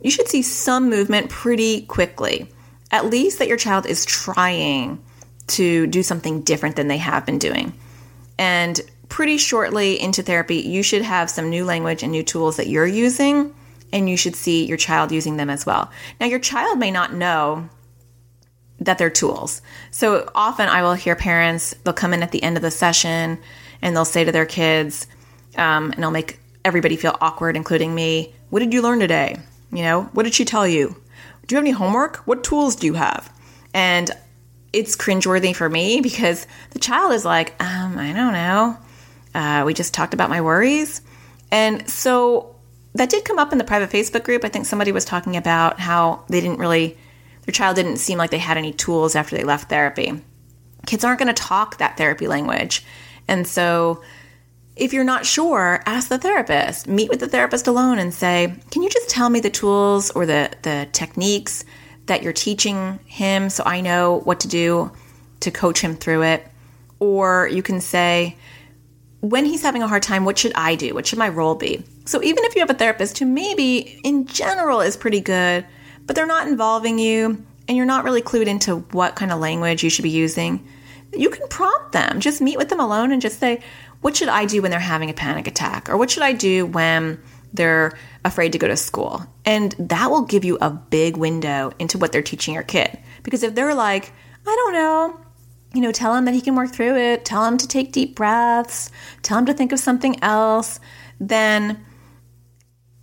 [0.04, 2.50] You should see some movement pretty quickly
[2.92, 5.04] at least that your child is trying
[5.48, 7.74] to do something different than they have been doing.
[8.38, 12.68] And pretty shortly into therapy, you should have some new language and new tools that
[12.68, 13.54] you're using,
[13.92, 15.92] and you should see your child using them as well.
[16.20, 17.70] Now, your child may not know
[18.80, 19.62] that they're tools.
[19.92, 23.40] So often I will hear parents, they'll come in at the end of the session
[23.82, 25.08] and they'll say to their kids,
[25.58, 29.38] um, and they'll make everybody feel awkward, including me, What did you learn today?
[29.72, 30.96] You know, what did she tell you?
[31.46, 32.18] Do you have any homework?
[32.28, 33.32] What tools do you have?
[33.74, 34.12] And
[34.74, 38.78] it's cringeworthy for me because the child is like, um, I don't know.
[39.34, 41.02] Uh, we just talked about my worries.
[41.52, 42.56] And so
[42.96, 44.44] that did come up in the private Facebook group.
[44.44, 46.98] I think somebody was talking about how they didn't really,
[47.48, 50.22] their child didn't seem like they had any tools after they left therapy.
[50.86, 52.84] Kids aren't going to talk that therapy language.
[53.26, 54.04] And so
[54.76, 56.90] if you're not sure, ask the therapist.
[56.90, 60.26] Meet with the therapist alone and say, "Can you just tell me the tools or
[60.26, 61.64] the the techniques
[62.08, 64.92] that you're teaching him so I know what to do
[65.40, 66.46] to coach him through it?"
[67.00, 68.36] Or you can say,
[69.22, 70.94] "When he's having a hard time, what should I do?
[70.94, 74.26] What should my role be?" So even if you have a therapist who maybe in
[74.26, 75.66] general is pretty good,
[76.08, 79.84] but they're not involving you and you're not really clued into what kind of language
[79.84, 80.66] you should be using,
[81.14, 82.20] you can prompt them.
[82.20, 83.62] Just meet with them alone and just say,
[84.02, 85.90] what should I do when they're having a panic attack?
[85.90, 87.20] Or what should I do when
[87.54, 89.26] they're afraid to go to school?
[89.46, 92.98] And that will give you a big window into what they're teaching your kid.
[93.24, 94.14] Because if they're like,
[94.46, 95.20] I don't know,
[95.74, 98.16] you know, tell him that he can work through it, tell him to take deep
[98.16, 98.90] breaths,
[99.24, 100.80] tell him to think of something else,
[101.20, 101.86] then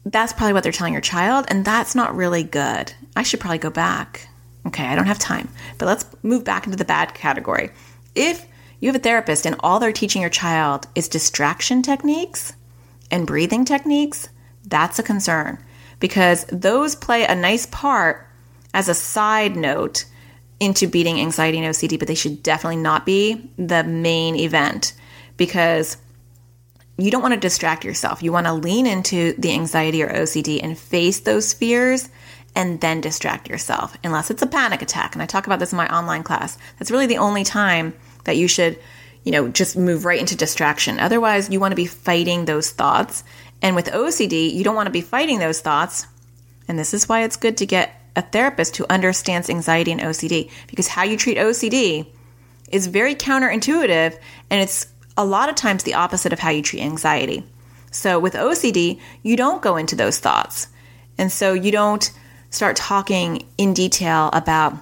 [0.04, 1.46] that's probably what they're telling your child.
[1.48, 2.92] And that's not really good.
[3.16, 4.28] I should probably go back.
[4.66, 7.70] Okay, I don't have time, but let's move back into the bad category.
[8.14, 8.46] If
[8.80, 12.54] you have a therapist and all they're teaching your child is distraction techniques
[13.10, 14.28] and breathing techniques,
[14.64, 15.62] that's a concern
[16.00, 18.26] because those play a nice part
[18.72, 20.06] as a side note
[20.60, 24.94] into beating anxiety and OCD, but they should definitely not be the main event
[25.36, 25.96] because
[26.96, 28.22] you don't want to distract yourself.
[28.22, 32.08] You want to lean into the anxiety or OCD and face those fears
[32.54, 35.14] and then distract yourself, unless it's a panic attack.
[35.14, 36.56] And I talk about this in my online class.
[36.78, 38.78] That's really the only time that you should,
[39.24, 41.00] you know, just move right into distraction.
[41.00, 43.24] Otherwise, you want to be fighting those thoughts.
[43.60, 46.06] And with OCD, you don't want to be fighting those thoughts.
[46.68, 50.50] And this is why it's good to get a therapist who understands anxiety and OCD
[50.68, 52.06] because how you treat OCD
[52.70, 54.18] is very counterintuitive
[54.50, 54.86] and it's
[55.16, 57.44] a lot of times the opposite of how you treat anxiety.
[57.90, 60.68] So with OCD, you don't go into those thoughts.
[61.16, 62.10] And so you don't
[62.50, 64.74] start talking in detail about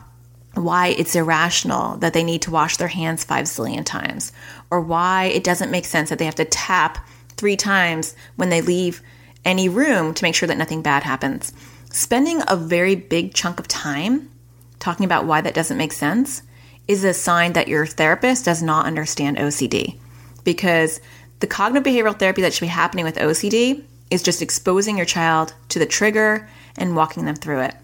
[0.55, 4.33] why it's irrational that they need to wash their hands five zillion times,
[4.71, 7.07] or why it doesn't make sense that they have to tap
[7.37, 9.03] three times when they leave
[9.45, 11.53] any room to make sure that nothing bad happens.
[11.91, 14.31] Spending a very big chunk of time
[14.79, 16.43] talking about why that doesn't make sense
[16.89, 19.99] is a sign that your therapist does not understand OCD.
[20.45, 21.01] Because
[21.41, 25.55] the cognitive behavioral therapy that should be happening with OCD is just exposing your child
[25.71, 27.75] to the trigger and walking them through it.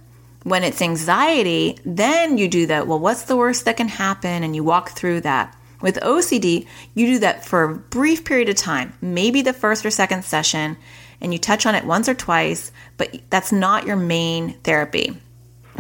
[0.45, 2.87] When it's anxiety, then you do that.
[2.87, 4.43] Well, what's the worst that can happen?
[4.43, 5.55] And you walk through that.
[5.81, 9.91] With OCD, you do that for a brief period of time, maybe the first or
[9.91, 10.77] second session,
[11.21, 15.17] and you touch on it once or twice, but that's not your main therapy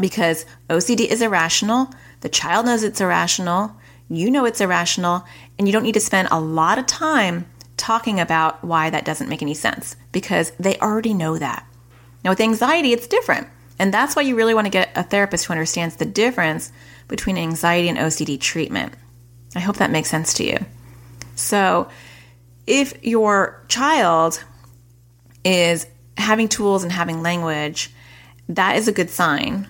[0.01, 1.91] because OCD is irrational.
[2.21, 3.77] The child knows it's irrational.
[4.09, 5.25] You know it's irrational,
[5.59, 7.47] and you don't need to spend a lot of time
[7.77, 11.67] talking about why that doesn't make any sense because they already know that.
[12.25, 13.49] Now, with anxiety, it's different.
[13.79, 16.73] And that's why you really want to get a therapist who understands the difference
[17.07, 18.93] between anxiety and OCD treatment.
[19.55, 20.59] I hope that makes sense to you.
[21.37, 21.89] So,
[22.67, 24.43] if your child
[25.45, 25.87] is
[26.17, 27.91] having tools and having language,
[28.49, 29.69] that is a good sign.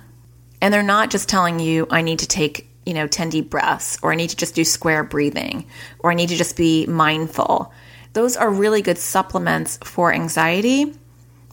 [0.61, 3.99] And they're not just telling you, I need to take, you know, 10 deep breaths,
[4.01, 5.67] or I need to just do square breathing,
[5.99, 7.71] or I need to just be mindful.
[8.15, 10.95] Those are really good supplements for anxiety,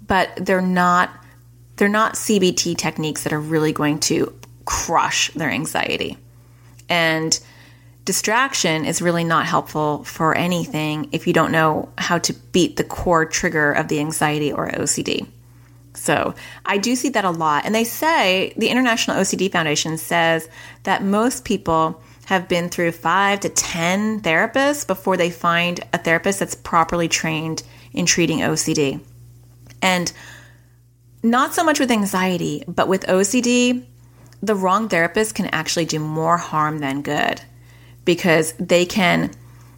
[0.07, 1.09] but they're not
[1.75, 4.33] they're not CBT techniques that are really going to
[4.63, 6.17] crush their anxiety.
[6.87, 7.37] And
[8.05, 12.85] distraction is really not helpful for anything if you don't know how to beat the
[12.85, 15.27] core trigger of the anxiety or OCD.
[16.05, 16.35] So
[16.65, 17.65] I do see that a lot.
[17.65, 20.47] And they say, the International OCD Foundation says
[20.83, 26.39] that most people have been through five to 10 therapists before they find a therapist
[26.39, 28.99] that's properly trained in treating OCD.
[29.81, 30.11] And
[31.23, 33.83] not so much with anxiety, but with OCD,
[34.43, 37.41] the wrong therapist can actually do more harm than good
[38.05, 39.31] because they can.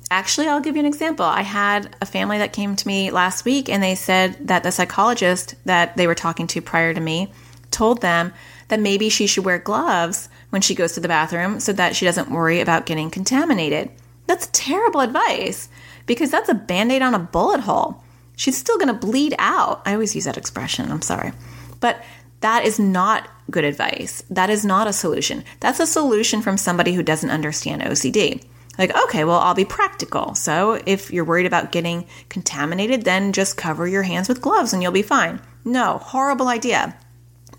[0.10, 1.26] Actually, I'll give you an example.
[1.26, 4.72] I had a family that came to me last week and they said that the
[4.72, 7.32] psychologist that they were talking to prior to me
[7.72, 8.34] told them
[8.70, 12.06] that maybe she should wear gloves when she goes to the bathroom so that she
[12.06, 13.92] doesn't worry about getting contaminated.
[14.28, 15.68] That's terrible advice
[16.06, 18.02] because that's a band aid on a bullet hole.
[18.38, 19.82] She's still going to bleed out.
[19.86, 20.92] I always use that expression.
[20.92, 21.34] I'm sorry.
[21.80, 22.04] But
[22.42, 24.24] that is not good advice.
[24.30, 25.44] That is not a solution.
[25.60, 28.46] That's a solution from somebody who doesn't understand OCD.
[28.78, 30.36] Like, okay, well, I'll be practical.
[30.36, 34.84] So if you're worried about getting contaminated, then just cover your hands with gloves and
[34.84, 35.42] you'll be fine.
[35.66, 36.96] No, horrible idea.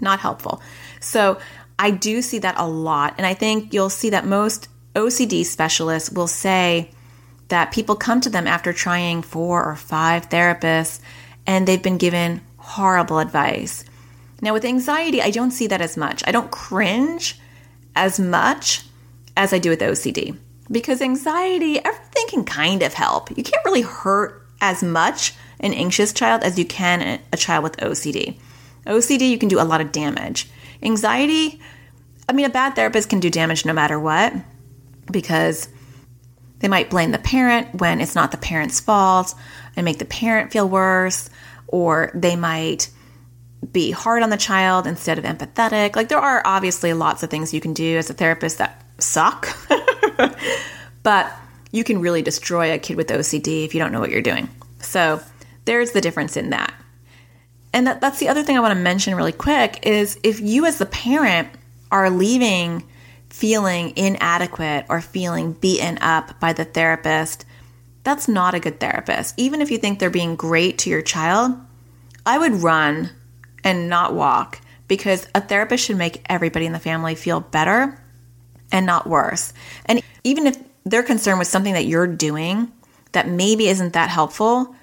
[0.01, 0.63] Not helpful.
[1.01, 1.41] So
[1.79, 3.15] I do see that a lot.
[3.19, 6.91] And I think you'll see that most OCD specialists will say
[7.49, 11.01] that people come to them after trying four or five therapists
[11.47, 13.85] and they've been given horrible advice.
[14.41, 16.23] Now, with anxiety, I don't see that as much.
[16.27, 17.41] I don't cringe
[17.97, 18.85] as much
[19.37, 20.37] as I do with OCD
[20.71, 23.31] because anxiety, everything can kind of help.
[23.37, 27.77] You can't really hurt as much an anxious child as you can a child with
[27.79, 28.39] OCD.
[28.87, 30.49] OCD, you can do a lot of damage.
[30.83, 31.61] Anxiety,
[32.29, 34.33] I mean, a bad therapist can do damage no matter what
[35.11, 35.69] because
[36.59, 39.35] they might blame the parent when it's not the parent's fault
[39.77, 41.31] and make the parent feel worse,
[41.67, 42.91] or they might
[43.73, 45.97] be hard on the child instead of empathetic.
[45.97, 49.49] Like, there are obviously lots of things you can do as a therapist that suck,
[51.03, 51.33] but
[51.73, 54.49] you can really destroy a kid with OCD if you don't know what you're doing.
[54.81, 55.21] So,
[55.65, 56.73] there's the difference in that.
[57.75, 60.65] And that, that's the other thing I want to mention really quick is if you
[60.65, 61.49] as the parent
[61.91, 62.89] are leaving
[63.29, 67.45] feeling inadequate or feeling beaten up by the therapist,
[68.03, 69.35] that's not a good therapist.
[69.37, 71.53] Even if you think they're being great to your child,
[72.25, 73.11] I would run
[73.63, 78.03] and not walk because a therapist should make everybody in the family feel better
[78.73, 79.53] and not worse.
[79.87, 82.73] And even if they're concerned with something that you're doing
[83.13, 84.75] that maybe isn't that helpful,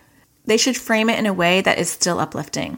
[0.46, 2.78] they should frame it in a way that is still uplifting.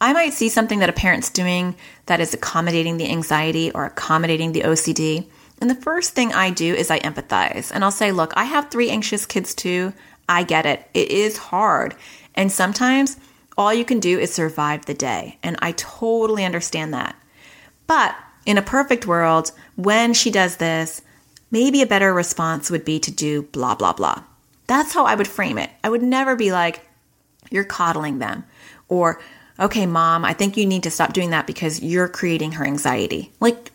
[0.00, 1.76] I might see something that a parent's doing
[2.06, 5.26] that is accommodating the anxiety or accommodating the OCD.
[5.60, 8.70] And the first thing I do is I empathize and I'll say, look, I have
[8.70, 9.92] three anxious kids too.
[10.28, 10.88] I get it.
[10.92, 11.94] It is hard.
[12.34, 13.16] And sometimes
[13.56, 15.38] all you can do is survive the day.
[15.42, 17.14] And I totally understand that.
[17.86, 21.02] But in a perfect world, when she does this,
[21.50, 24.22] maybe a better response would be to do blah, blah, blah.
[24.66, 25.70] That's how I would frame it.
[25.84, 26.86] I would never be like,
[27.50, 28.44] you're coddling them
[28.88, 29.20] or,
[29.58, 33.32] okay, mom, I think you need to stop doing that because you're creating her anxiety.
[33.40, 33.70] Like,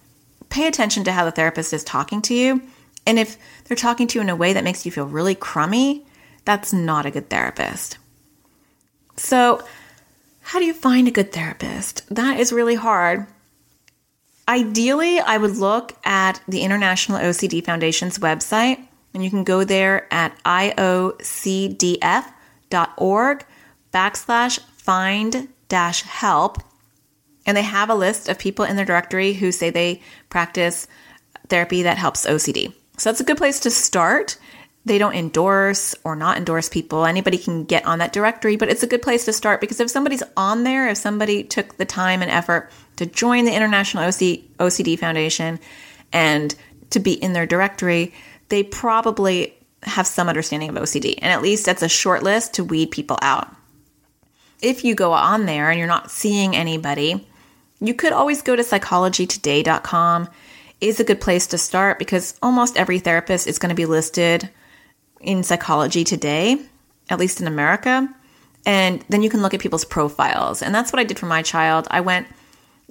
[0.49, 2.61] pay attention to how the therapist is talking to you.
[3.05, 6.05] And if they're talking to you in a way that makes you feel really crummy,
[6.45, 7.97] that's not a good therapist.
[9.15, 9.63] So,
[10.41, 12.07] how do you find a good therapist?
[12.13, 13.27] That is really hard.
[14.49, 18.81] Ideally, I would look at the International OCD Foundation's website,
[19.13, 21.15] and you can go there at iocdf.org
[23.93, 26.59] backslash find dash help.
[27.45, 30.87] And they have a list of people in their directory who say they practice
[31.49, 32.73] therapy that helps OCD.
[32.97, 34.37] So that's a good place to start.
[34.85, 37.05] They don't endorse or not endorse people.
[37.05, 39.89] Anybody can get on that directory, but it's a good place to start because if
[39.89, 44.99] somebody's on there, if somebody took the time and effort to join the International OCD
[44.99, 45.59] Foundation
[46.11, 46.53] and
[46.89, 48.13] to be in their directory,
[48.49, 51.15] they probably have some understanding of OCD.
[51.21, 53.53] And at least that's a short list to weed people out.
[54.61, 57.27] If you go on there and you're not seeing anybody,
[57.79, 60.29] you could always go to psychologytoday.com
[60.81, 64.49] is a good place to start because almost every therapist is going to be listed
[65.21, 66.57] in Psychology Today,
[67.09, 68.07] at least in America.
[68.65, 70.61] And then you can look at people's profiles.
[70.61, 71.87] And that's what I did for my child.
[71.89, 72.27] I went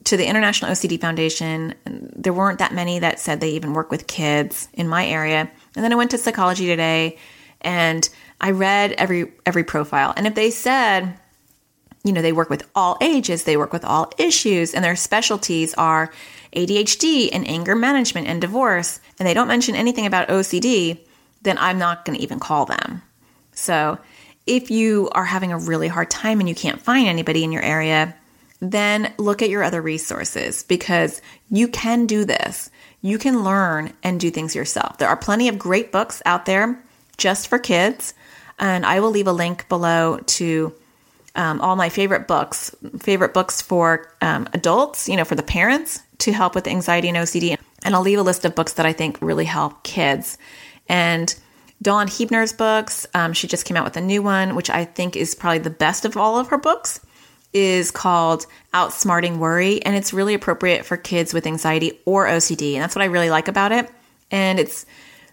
[0.05, 1.74] to the International OCD Foundation.
[1.84, 5.51] There weren't that many that said they even work with kids in my area.
[5.74, 7.18] And then I went to Psychology Today
[7.61, 8.09] and
[8.40, 10.12] I read every every profile.
[10.16, 11.18] And if they said,
[12.05, 15.74] you know, they work with all ages, they work with all issues, and their specialties
[15.74, 16.12] are
[16.55, 20.99] ADHD and anger management and divorce, and they don't mention anything about OCD,
[21.42, 23.03] then I'm not going to even call them.
[23.53, 23.99] So,
[24.47, 27.62] if you are having a really hard time and you can't find anybody in your
[27.62, 28.14] area,
[28.61, 32.70] then look at your other resources because you can do this.
[33.02, 34.98] You can learn and do things yourself.
[34.98, 36.82] There are plenty of great books out there
[37.18, 38.14] just for kids,
[38.59, 40.74] and I will leave a link below to
[41.34, 46.02] um, all my favorite books, favorite books for um, adults, you know, for the parents
[46.18, 47.59] to help with anxiety and OCD.
[47.84, 50.38] And I'll leave a list of books that I think really help kids.
[50.88, 51.34] And
[51.82, 55.14] Dawn Huebner's books, um, she just came out with a new one, which I think
[55.14, 57.00] is probably the best of all of her books,
[57.57, 59.82] is called Outsmarting Worry.
[59.82, 62.74] And it's really appropriate for kids with anxiety or OCD.
[62.74, 63.90] And that's what I really like about it.
[64.30, 64.84] And it's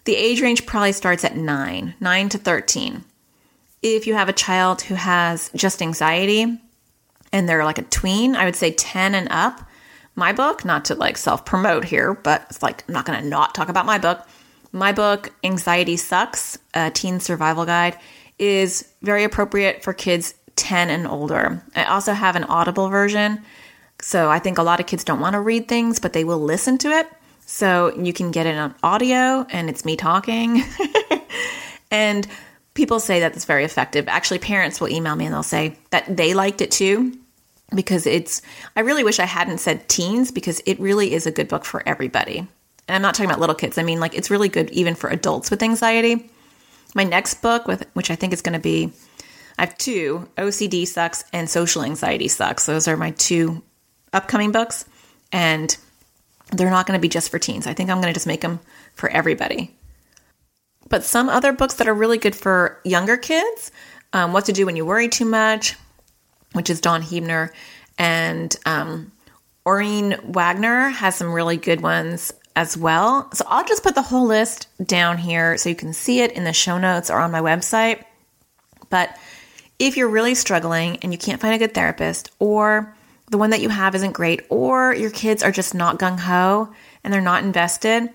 [0.06, 3.04] the age range probably starts at nine, nine to 13
[3.84, 6.58] if you have a child who has just anxiety
[7.32, 9.70] and they're like a tween, I would say 10 and up.
[10.16, 13.28] My book, not to like self promote here, but it's like I'm not going to
[13.28, 14.26] not talk about my book.
[14.72, 17.98] My book, Anxiety Sucks, a teen survival guide,
[18.40, 21.64] is very appropriate for kids 10 and older.
[21.76, 23.44] I also have an audible version.
[24.02, 26.40] So I think a lot of kids don't want to read things, but they will
[26.40, 27.08] listen to it.
[27.46, 30.64] So you can get it on audio and it's me talking.
[31.92, 32.28] and
[32.74, 34.08] people say that it's very effective.
[34.08, 37.18] Actually, parents will email me and they'll say that they liked it too
[37.74, 38.42] because it's,
[38.76, 41.88] I really wish I hadn't said teens because it really is a good book for
[41.88, 42.40] everybody.
[42.88, 43.78] And I'm not talking about little kids.
[43.78, 46.30] I mean, like, it's really good even for adults with anxiety.
[46.96, 48.92] My next book, with which I think is going to be,
[49.58, 52.66] I have two OCD Sucks and Social Anxiety Sucks.
[52.66, 53.62] Those are my two
[54.12, 54.86] upcoming books.
[55.32, 55.76] And
[56.52, 57.66] they're not going to be just for teens.
[57.66, 58.60] I think I'm going to just make them
[58.94, 59.76] for everybody
[60.94, 63.72] but some other books that are really good for younger kids
[64.14, 65.76] um, What to Do When You Worry Too Much,
[66.52, 67.52] which is Dawn Huebner,
[67.98, 69.12] and um,
[69.66, 73.28] Aureen Wagner has some really good ones as well.
[73.34, 76.44] So I'll just put the whole list down here so you can see it in
[76.44, 78.04] the show notes or on my website.
[78.92, 79.18] But
[79.80, 82.96] if you're really struggling and you can't find a good therapist, or
[83.30, 86.74] the one that you have isn't great, or your kids are just not gung ho
[87.04, 88.10] and they're not invested,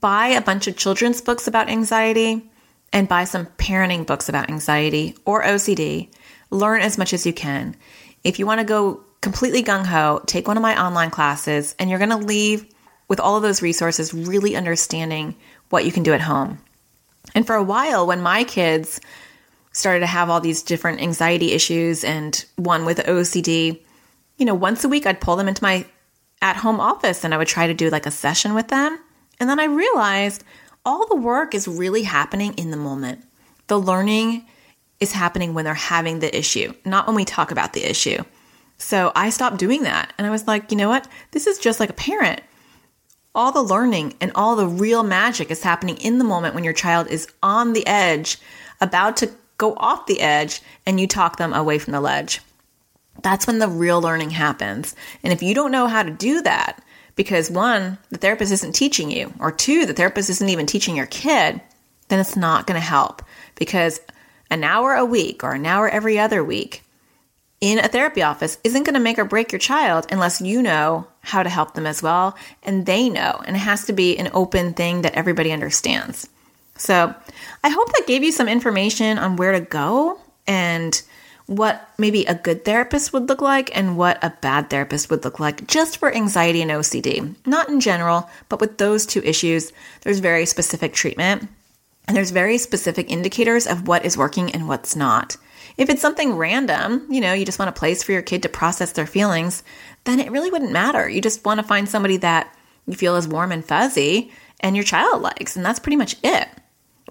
[0.00, 2.50] buy a bunch of children's books about anxiety
[2.92, 6.08] and buy some parenting books about anxiety or OCD.
[6.50, 7.76] Learn as much as you can.
[8.22, 11.90] If you want to go completely gung ho, take one of my online classes, and
[11.90, 12.66] you're going to leave
[13.08, 15.34] with all of those resources really understanding
[15.70, 16.58] what you can do at home.
[17.34, 19.00] And for a while, when my kids
[19.74, 23.82] started to have all these different anxiety issues and one with OCD,
[24.38, 25.84] you know, once a week I'd pull them into my
[26.40, 28.98] at home office and I would try to do like a session with them.
[29.40, 30.44] And then I realized
[30.84, 33.24] all the work is really happening in the moment.
[33.66, 34.46] The learning
[35.00, 38.22] is happening when they're having the issue, not when we talk about the issue.
[38.78, 40.12] So I stopped doing that.
[40.18, 41.08] And I was like, you know what?
[41.32, 42.42] This is just like a parent.
[43.34, 46.72] All the learning and all the real magic is happening in the moment when your
[46.72, 48.38] child is on the edge,
[48.80, 52.40] about to go off the edge, and you talk them away from the ledge.
[53.22, 54.94] That's when the real learning happens.
[55.22, 56.82] And if you don't know how to do that,
[57.16, 61.06] because one, the therapist isn't teaching you, or two, the therapist isn't even teaching your
[61.06, 61.60] kid,
[62.08, 63.22] then it's not going to help
[63.54, 64.00] because
[64.50, 66.82] an hour a week or an hour every other week
[67.60, 71.06] in a therapy office isn't going to make or break your child unless you know
[71.20, 73.42] how to help them as well and they know.
[73.46, 76.28] And it has to be an open thing that everybody understands.
[76.84, 77.14] So
[77.62, 81.00] I hope that gave you some information on where to go and
[81.46, 85.40] what maybe a good therapist would look like and what a bad therapist would look
[85.40, 87.34] like just for anxiety and OCD.
[87.46, 89.72] Not in general, but with those two issues,
[90.02, 91.48] there's very specific treatment.
[92.06, 95.38] And there's very specific indicators of what is working and what's not.
[95.78, 98.50] If it's something random, you know, you just want a place for your kid to
[98.50, 99.62] process their feelings,
[100.04, 101.08] then it really wouldn't matter.
[101.08, 102.54] You just want to find somebody that
[102.86, 104.30] you feel is warm and fuzzy
[104.60, 106.48] and your child likes, and that's pretty much it.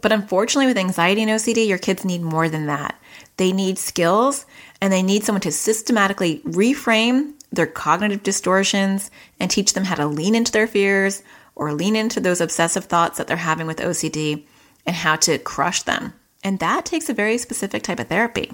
[0.03, 2.99] But unfortunately, with anxiety and OCD, your kids need more than that.
[3.37, 4.45] They need skills
[4.81, 10.05] and they need someone to systematically reframe their cognitive distortions and teach them how to
[10.05, 11.23] lean into their fears
[11.55, 14.43] or lean into those obsessive thoughts that they're having with OCD
[14.85, 16.13] and how to crush them.
[16.43, 18.51] And that takes a very specific type of therapy.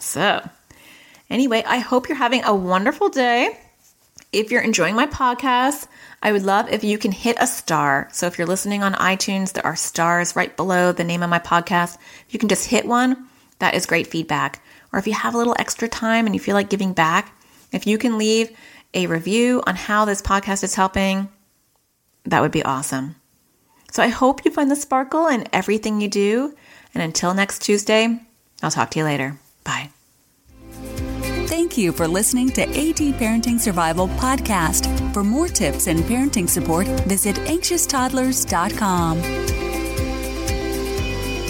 [0.00, 0.44] So,
[1.30, 3.56] anyway, I hope you're having a wonderful day.
[4.32, 5.86] If you're enjoying my podcast,
[6.22, 8.08] I would love if you can hit a star.
[8.12, 11.40] So, if you're listening on iTunes, there are stars right below the name of my
[11.40, 11.96] podcast.
[12.26, 13.26] If you can just hit one,
[13.58, 14.62] that is great feedback.
[14.92, 17.34] Or if you have a little extra time and you feel like giving back,
[17.72, 18.56] if you can leave
[18.94, 21.28] a review on how this podcast is helping,
[22.24, 23.16] that would be awesome.
[23.90, 26.54] So I hope you find the sparkle in everything you do.
[26.94, 28.20] And until next Tuesday,
[28.62, 29.38] I'll talk to you later.
[29.64, 29.90] Bye.
[31.46, 35.01] Thank you for listening to AT Parenting Survival Podcast.
[35.12, 39.61] For more tips and parenting support, visit anxioustoddlers.com.